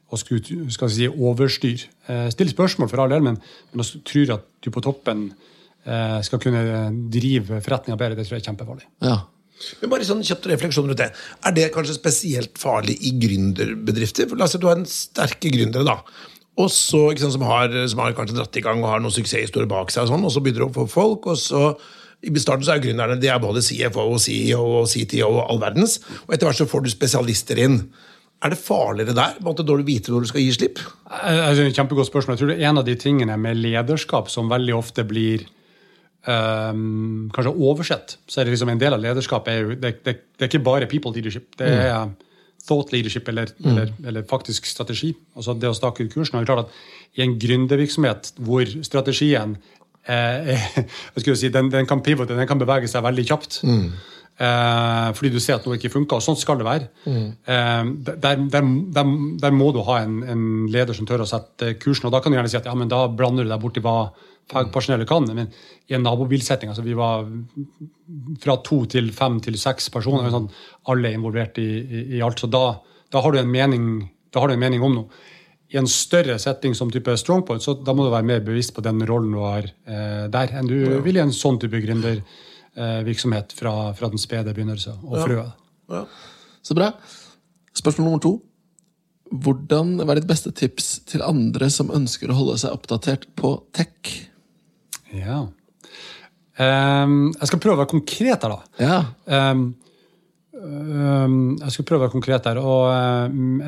[0.09, 0.39] og skal,
[0.73, 1.83] skal si, overstyr.
[2.09, 3.37] Eh, still spørsmål for all del, men,
[3.69, 5.27] men å tro at du på toppen
[5.85, 6.63] eh, skal kunne
[7.13, 8.89] drive forretninga bedre, det tror jeg er kjempefarlig.
[9.05, 9.19] Ja.
[9.83, 11.11] Men bare sånn kjapt refleksjon rundt det.
[11.45, 14.29] Er det kanskje spesielt farlig i gründerbedrifter?
[14.31, 15.99] For La oss si at du har en sterke gründere, da.
[16.59, 19.69] Og så, sant, som, har, som har kanskje dratt i gang og har noen suksesshistorier
[19.69, 21.71] bak seg, og sånn, og så begynner du å få folk, og så
[22.19, 25.61] i starten så er gründerne de er både CFO og CEO og CTO og all
[25.61, 26.01] verdens.
[26.25, 27.77] Og etter hvert så får du spesialister inn.
[28.43, 29.37] Er det farligere der?
[29.43, 30.81] på du vite når du skal gi slipp?
[31.07, 32.35] Altså, kjempegodt spørsmål.
[32.35, 35.47] Jeg tror det er en av de tingene med lederskap som veldig ofte blir
[36.27, 38.17] um, kanskje oversett.
[38.27, 40.67] Så er det liksom En del av lederskapet er jo det, det, det er ikke
[40.67, 41.55] bare people leadership.
[41.59, 42.15] Det er mm.
[42.67, 43.69] Thought leadership eller, mm.
[43.71, 45.13] eller, eller, faktisk strategi.
[45.35, 46.37] Altså det å stake ut kursen.
[46.37, 49.57] Og det er klart at I en gründervirksomhet hvor strategien
[50.05, 50.53] eh,
[51.15, 53.61] jeg skulle si, den, den, kan pivote, den kan bevege seg veldig kjapt.
[53.67, 53.89] Mm.
[54.39, 56.85] Eh, fordi du ser at noe ikke funker, og sånn skal det være.
[57.03, 57.23] Mm.
[57.43, 59.09] Eh, der, der, der,
[59.43, 62.07] der, må du ha en, en, leder som tør å sette kursen.
[62.07, 63.97] Og da kan du gjerne si at ja, men da blander du deg borti hva
[64.49, 65.27] fagpersonellet kan.
[65.35, 65.51] Men
[65.91, 67.27] i en nabobilsetting altså vi var
[68.39, 70.47] fra to til fem til seks personer, sånn,
[70.89, 72.39] alle involvert i, i, i, alt.
[72.39, 72.63] Så da,
[73.11, 73.91] da, har du en mening,
[74.31, 75.25] da har du en mening om noe
[75.69, 78.81] i en større setting som type strongpoint, så da må du være mer bevisst på
[78.81, 81.01] den rollen du har eh, der, enn du ja.
[81.05, 82.47] vil i en sånn type gründervirksomhet
[82.79, 85.51] eh, fra, fra, den spede begynnelse og frøet.
[85.89, 86.05] Ja.
[86.61, 86.93] Så bra.
[87.75, 88.39] Spørsmål nummer to.
[89.29, 94.15] Hvordan var ditt beste tips til andre som ønsker å holde seg oppdatert på tech?
[95.13, 95.43] Ja.
[96.59, 98.81] Um, jeg skal prøve å være konkret her, da.
[98.81, 99.51] Ja.
[99.51, 99.67] Um,
[100.57, 102.59] um, jeg skal prøve å være konkret her.
[102.59, 102.89] og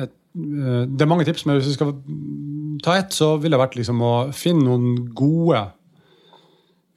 [0.02, 1.94] et uh, det er mange tips, men hvis vi skal
[2.82, 5.62] ta ett, så ville det vært liksom å finne noen gode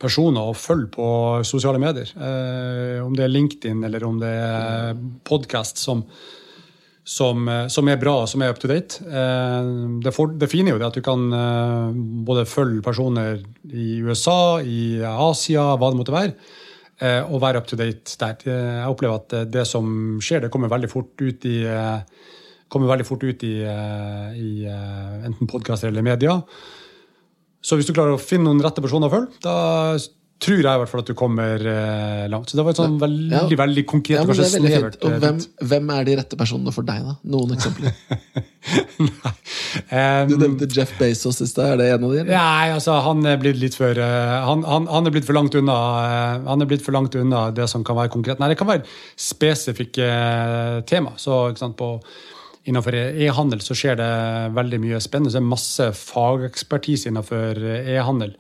[0.01, 1.09] personer å følge på
[1.47, 2.09] sosiale medier.
[2.15, 6.03] Eh, om det er LinkedIn eller om det er podkast som,
[7.03, 8.99] som, eh, som, er bra og som er up to date.
[9.05, 9.71] Eh,
[10.03, 13.41] det, for, det, fine er jo det at du kan eh, både følge personer
[13.71, 16.35] i USA, i Asia, hva det måtte være,
[16.99, 18.47] eh, og være up to date der.
[18.51, 21.59] Jeg opplever at det som skjer, det kommer veldig fort ut i
[22.71, 26.39] kommer veldig fort ut i, eh, i eh, enten podkaster eller media.
[27.65, 29.55] Så hvis du klarer å finne noen rette personer å følge, da
[30.43, 32.51] tror jeg i hvert fall at du kommer eh, langt.
[32.51, 33.59] Så det var et sånn veldig ja.
[33.61, 35.39] veldig konkret, ja, kanskje snevert Og hvem,
[35.71, 37.15] hvem, er de rette personene for deg, da?
[37.31, 37.95] Noen eksempler?
[38.99, 41.73] um, du nevnte Jeff Bezos i stad.
[41.73, 42.27] Er det en av de?
[42.27, 45.79] Nei, altså, han er blitt litt for han, han, han, er blitt for langt unna
[46.45, 48.43] Han er blitt for langt unna det som kan være konkret.
[48.43, 48.85] Nei, det kan være
[49.15, 50.11] spesifikke
[50.89, 51.15] tema.
[51.21, 51.95] Så ikke sant, på
[52.65, 54.11] Innenfor e-handel så skjer det
[54.57, 55.31] veldig mye spennende.
[55.31, 58.33] Så det er masse fagekspertise innenfor e-handel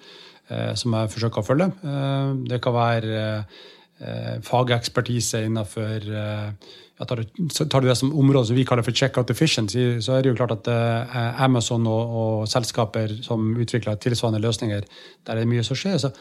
[0.49, 1.69] eh, som jeg forsøker å følge.
[1.85, 6.73] Eh, det kan være eh, fagekspertise innenfor eh,
[7.03, 10.23] tar, du, tar, du, det som område som vi kaller for checkout efficiency, så er
[10.23, 14.85] det jo klart at eh, Amazon og, og, selskaper som utvikler tilsvarende løsninger,
[15.27, 15.97] der er det mye som skjer.
[16.01, 16.13] så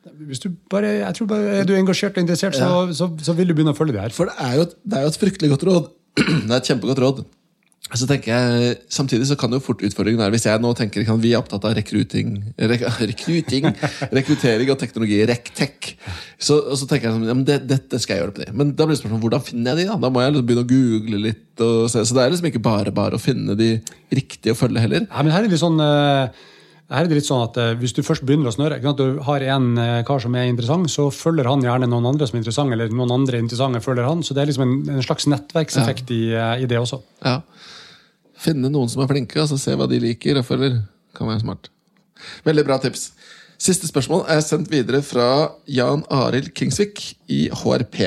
[0.00, 3.50] hvis du bare, jeg tror bare, Er du engasjert og interessert, så, så, så, vil
[3.50, 4.14] du begynne å følge det her.
[4.16, 5.90] For det er jo, det er jo et fryktelig godt råd.
[6.20, 7.20] Det er et kjempegodt råd.
[7.98, 11.18] Så tenker jeg, Samtidig så kan jo fort utfordringen være Hvis jeg nå tenker kan
[11.22, 12.36] vi er opptatt av rekruting,
[12.70, 13.66] rek, rekruting
[14.18, 15.94] rekruttering og teknologi, rektech,
[16.38, 18.52] så, så tenker jeg sånn, ja, det, dette skal jeg gjøre på det.
[18.56, 19.88] Men da blir det spørsmål hvordan finner jeg de?
[19.90, 21.42] Da Da må jeg liksom begynne å google litt.
[21.60, 23.74] Se, så det er liksom ikke bare bare å finne de
[24.14, 25.04] riktige å følge heller.
[25.04, 25.80] Ja, men her er det sånn...
[25.82, 26.48] Uh
[26.90, 29.20] her er det litt sånn at uh, Hvis du først begynner å snøre, at du
[29.26, 32.42] har en uh, kar som er interessant, så følger han gjerne noen andre som er
[32.42, 34.24] interessante, eller noen andre interessante følger han.
[34.26, 36.48] Så det er liksom en, en slags nettverkseffekt ja.
[36.58, 36.98] i, i, det også.
[37.22, 37.38] Ja.
[38.40, 40.80] Finne noen som er flinke, og så se hva de liker og føler.
[41.16, 41.68] Kan være smart.
[42.46, 43.10] Veldig bra tips.
[43.60, 48.06] Siste spørsmål er sendt videre fra Jan Arild Kingsvik i HRP.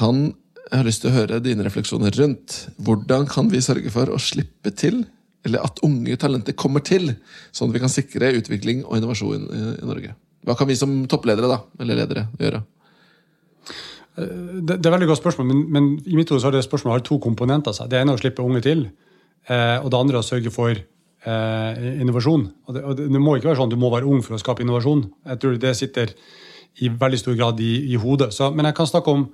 [0.00, 0.32] Han
[0.70, 4.72] har lyst til å høre dine refleksjoner rundt hvordan kan vi sørge for å slippe
[4.74, 5.04] til,
[5.46, 7.12] eller at unge talenter kommer til,
[7.54, 10.14] sånn at vi kan sikre utvikling og innovasjon i, Norge.
[10.46, 12.62] Hva kan vi som toppledere da, eller ledere gjøre?
[14.16, 16.98] Det, det er et veldig godt spørsmål, men, men i mitt hode har det spørsmålet
[16.98, 17.76] har to komponenter.
[17.88, 19.09] Det ene er å slippe unge til, eh,
[19.48, 20.74] og det andre å sørge for
[21.26, 22.46] eh, innovasjon.
[22.66, 24.64] Og det, og det, må ikke være sånn du må være ung for å skape
[24.64, 25.06] innovasjon.
[25.28, 26.14] Jeg tror det sitter
[26.80, 28.30] i veldig stor grad i, i hodet.
[28.34, 29.26] Så, men jeg kan snakke om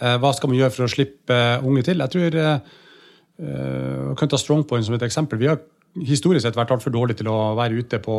[0.00, 2.02] eh, hva skal man gjøre for å slippe unge til.
[2.04, 2.80] Jeg tror eh,
[3.34, 5.40] Jeg kan ta Strongpoint som et eksempel.
[5.40, 5.62] Vi har
[6.06, 8.18] historisk sett vært altfor dårlige til å være ute på,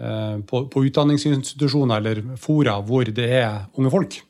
[0.00, 4.20] eh, på, på utdanningsinstitusjoner eller fora hvor det er unge folk.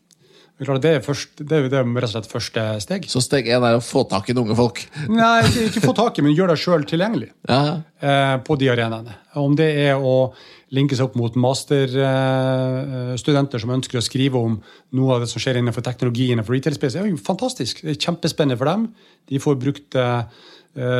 [0.60, 3.06] Det er, det, er først, det, er, er rett og slett første steg.
[3.08, 4.82] Så steg én er å få tak i unge folk.
[5.08, 7.80] Nei, ikke, få tak i, men gjør deg sjøl tilgjengelig Ja.
[8.04, 9.14] eh, på de arenaene.
[9.40, 10.34] Om det er å
[10.76, 14.58] linke seg opp mot masterstudenter som ønsker å skrive om
[14.96, 17.74] noe av det som skjer innenfor teknologi innenfor retail space, det er jo fantastisk.
[17.84, 18.82] Det er kjempespennende for dem.
[19.30, 20.22] De får brukt eh,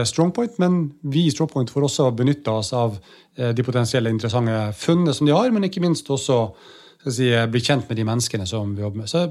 [0.08, 0.72] Strongpoint, men
[1.06, 2.90] vi i Strongpoint får også benytte oss av
[3.36, 6.36] eh, de potensielle interessante funnene som de har, men ikke minst også
[7.06, 9.10] si, bli kjent med de menneskene som vi jobber med.
[9.10, 9.26] Så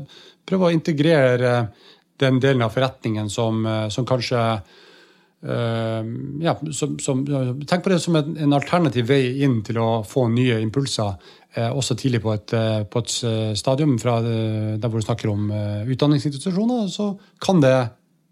[0.49, 1.53] prøv å integrere
[2.19, 4.43] den delen av forretningen som, eh, som kanskje
[5.39, 6.03] Uh,
[6.43, 7.21] ja, som, som,
[7.63, 11.13] tenk på det som en, en, alternativ vei inn til å få nye impulser,
[11.55, 13.13] uh, også tidlig på et, uh, på et
[13.55, 15.47] stadium fra der hvor du snakker om
[15.87, 16.91] utdanningsinstitusjoner.
[16.91, 17.71] Så kan det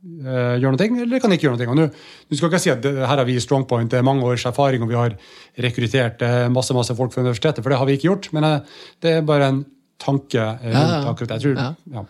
[0.05, 1.89] gjøre noe, eller kan ikke gjøre noe.
[2.29, 4.85] Du skal ikke si at det, her har vi Strongpoint det er mange års erfaring
[4.85, 5.17] og vi har
[5.65, 6.21] rekruttert
[6.53, 8.31] masse masse folk fra universitetet, for det har vi ikke gjort.
[8.35, 8.49] Men
[9.03, 9.63] det er bare en
[10.01, 11.39] tanke rundt akkurat det.
[11.39, 12.05] Jeg tror, Ja.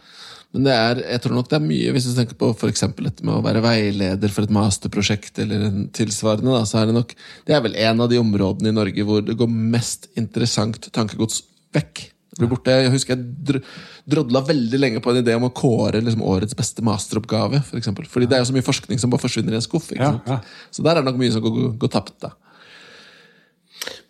[0.56, 3.26] Men det er, jeg tror nok det er mye, hvis du tenker på for dette
[3.28, 7.12] med å være veileder for et masterprosjekt eller en tilsvarende, da, så er det nok
[7.46, 11.44] Det er vel en av de områdene i Norge hvor det går mest interessant tankegods
[11.76, 12.08] vekk.
[12.38, 12.74] Det blir borte.
[12.86, 13.60] Jeg husker jeg dr
[14.08, 17.60] drodla veldig lenge på en idé om å kåre liksom, årets beste masteroppgave.
[17.68, 18.06] For eksempel.
[18.08, 19.90] Fordi det er jo så mye forskning som bare forsvinner i en skuff.
[19.92, 20.30] Ikke Ja, sant?
[20.32, 20.40] ja.
[20.72, 22.14] Så der er det nok mye som går, går, går tapt.
[22.24, 22.32] da.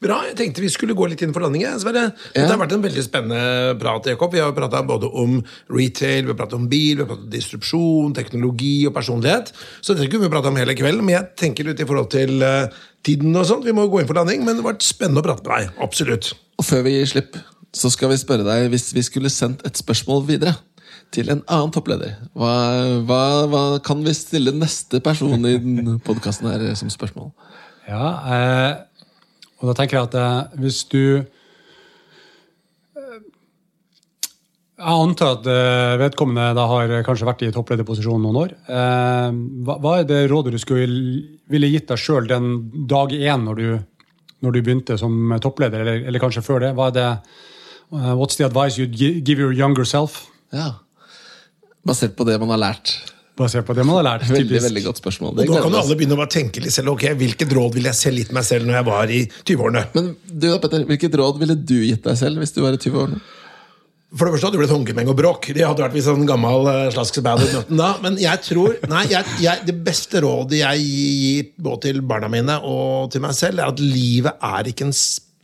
[0.02, 0.20] Bra.
[0.30, 1.64] Jeg tenkte vi skulle gå litt inn for landing.
[1.64, 2.12] jeg, Ja.
[2.34, 4.06] Dette har vært en veldig spennende prat.
[4.06, 4.32] Jakob.
[4.34, 7.30] Vi har prata både om retail, vi har pratet om bil, vi har pratet om
[7.34, 9.52] distrupsjon, teknologi og personlighet.
[9.82, 12.42] Så det kunne vi prate om hele kvelden, men jeg tenker litt i forhold til
[12.44, 12.68] eh,
[13.04, 13.66] tiden og sånt.
[13.66, 15.74] Vi må gå inn for landing, men det har vært spennende å prate med deg.
[15.82, 16.34] Absolutt.
[16.58, 17.38] Og før vi gir slipp,
[17.78, 20.56] så skal vi spørre deg hvis vi skulle sendt et spørsmål videre
[21.14, 22.18] til en annen toppleder.
[22.38, 22.52] Hva,
[23.08, 23.22] hva,
[23.52, 25.56] hva kan vi stille neste person i
[26.08, 27.32] podkasten her som spørsmål?
[27.88, 28.72] Ja, eh,
[29.62, 31.04] og da tenker jeg at eh, hvis du
[32.98, 33.20] eh,
[34.78, 38.56] Jeg antar at eh, vedkommende da har kanskje vært i topplederposisjon noen år.
[38.68, 39.30] Eh,
[39.64, 40.88] hva, hva er det rådet du skulle
[41.48, 42.58] ville gitt deg sjøl den
[42.92, 43.70] dag én når du,
[44.44, 46.76] når du begynte som toppleder, eller, eller kanskje før det?
[46.76, 47.12] Hva er det
[47.94, 50.26] eh, What's the advice you'd gi- give your younger self?
[50.54, 50.74] Ja.
[51.88, 52.98] Basert på det man har lært.
[53.38, 54.26] Basert på det man har lært.
[54.26, 54.40] Typisk.
[54.40, 55.34] veldig veldig godt spørsmål.
[55.36, 56.96] Og gleder kan jo alle begynne å tenke litt selv.
[56.96, 59.84] ok, Hvilket råd ville jeg selv gitt meg selv når jeg var i 20-årene?
[59.94, 62.82] Men du da, Petter, hvilket råd ville du gitt deg selv hvis du var i
[62.82, 63.22] 20-årene?
[64.16, 65.50] For det første hadde det blitt håndgemeng og bråk.
[65.52, 67.90] Det hadde vært hvis sånn gammel uh, slaskebad da.
[68.02, 72.56] Men jeg tror nei, jeg, jeg, det beste rådet jeg gir både til barna mine
[72.64, 74.96] og til meg selv, er at livet er ikke en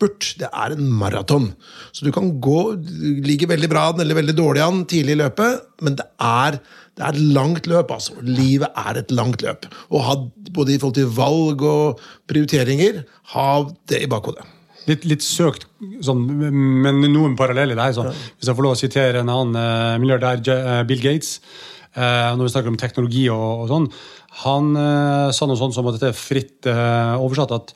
[0.04, 1.52] spurt, det er en maraton.
[1.92, 2.76] Så du kan gå,
[3.24, 6.60] ligger veldig bra an eller veldig dårlig an tidlig i løpet, men det er,
[6.98, 7.92] det er et langt løp.
[7.92, 8.16] altså.
[8.22, 9.68] Livet er et langt løp.
[9.92, 10.18] Og ha,
[10.52, 13.04] både i forhold til valg og prioriteringer,
[13.36, 13.50] ha
[13.90, 14.46] det i bakhodet.
[14.84, 15.64] litt, litt søkt,
[16.04, 17.94] sånn, men noen paralleller der.
[17.96, 18.10] Så.
[18.36, 21.38] Hvis jeg får lov å sitere en annen uh, milliardær, eh, Bill Gates,
[21.96, 23.88] uh, når vi snakker om teknologi og, og sånn,
[24.44, 24.72] han
[25.30, 27.76] sa noe sånt som at dette er fritt oversatt at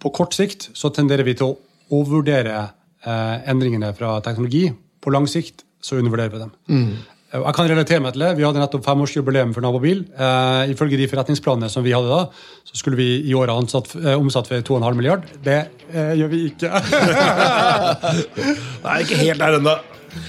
[0.00, 1.56] på kort sikt så tenderer vi til å
[1.96, 2.56] overvurdere
[3.06, 4.68] eh, endringene fra teknologi.
[5.02, 6.56] På lang sikt så undervurderer vi dem.
[6.70, 6.96] Mm.
[7.36, 8.28] Jeg kan relatere meg til det.
[8.38, 10.04] Vi hadde nettopp femårsjubileum for Nabobil.
[10.14, 12.20] Eh, ifølge de forretningsplanene som vi hadde da,
[12.68, 15.26] så skulle vi i året ansatt, eh, omsatt for 2,5 milliard.
[15.44, 15.58] Det
[15.90, 16.70] eh, gjør vi ikke.
[18.86, 19.76] Nei, ikke helt der ennå.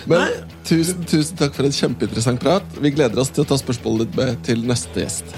[0.10, 2.82] Men tusen, tusen takk for en kjempeinteressant prat.
[2.82, 5.38] Vi gleder oss til å ta spørsmålet ditt med til neste gjest.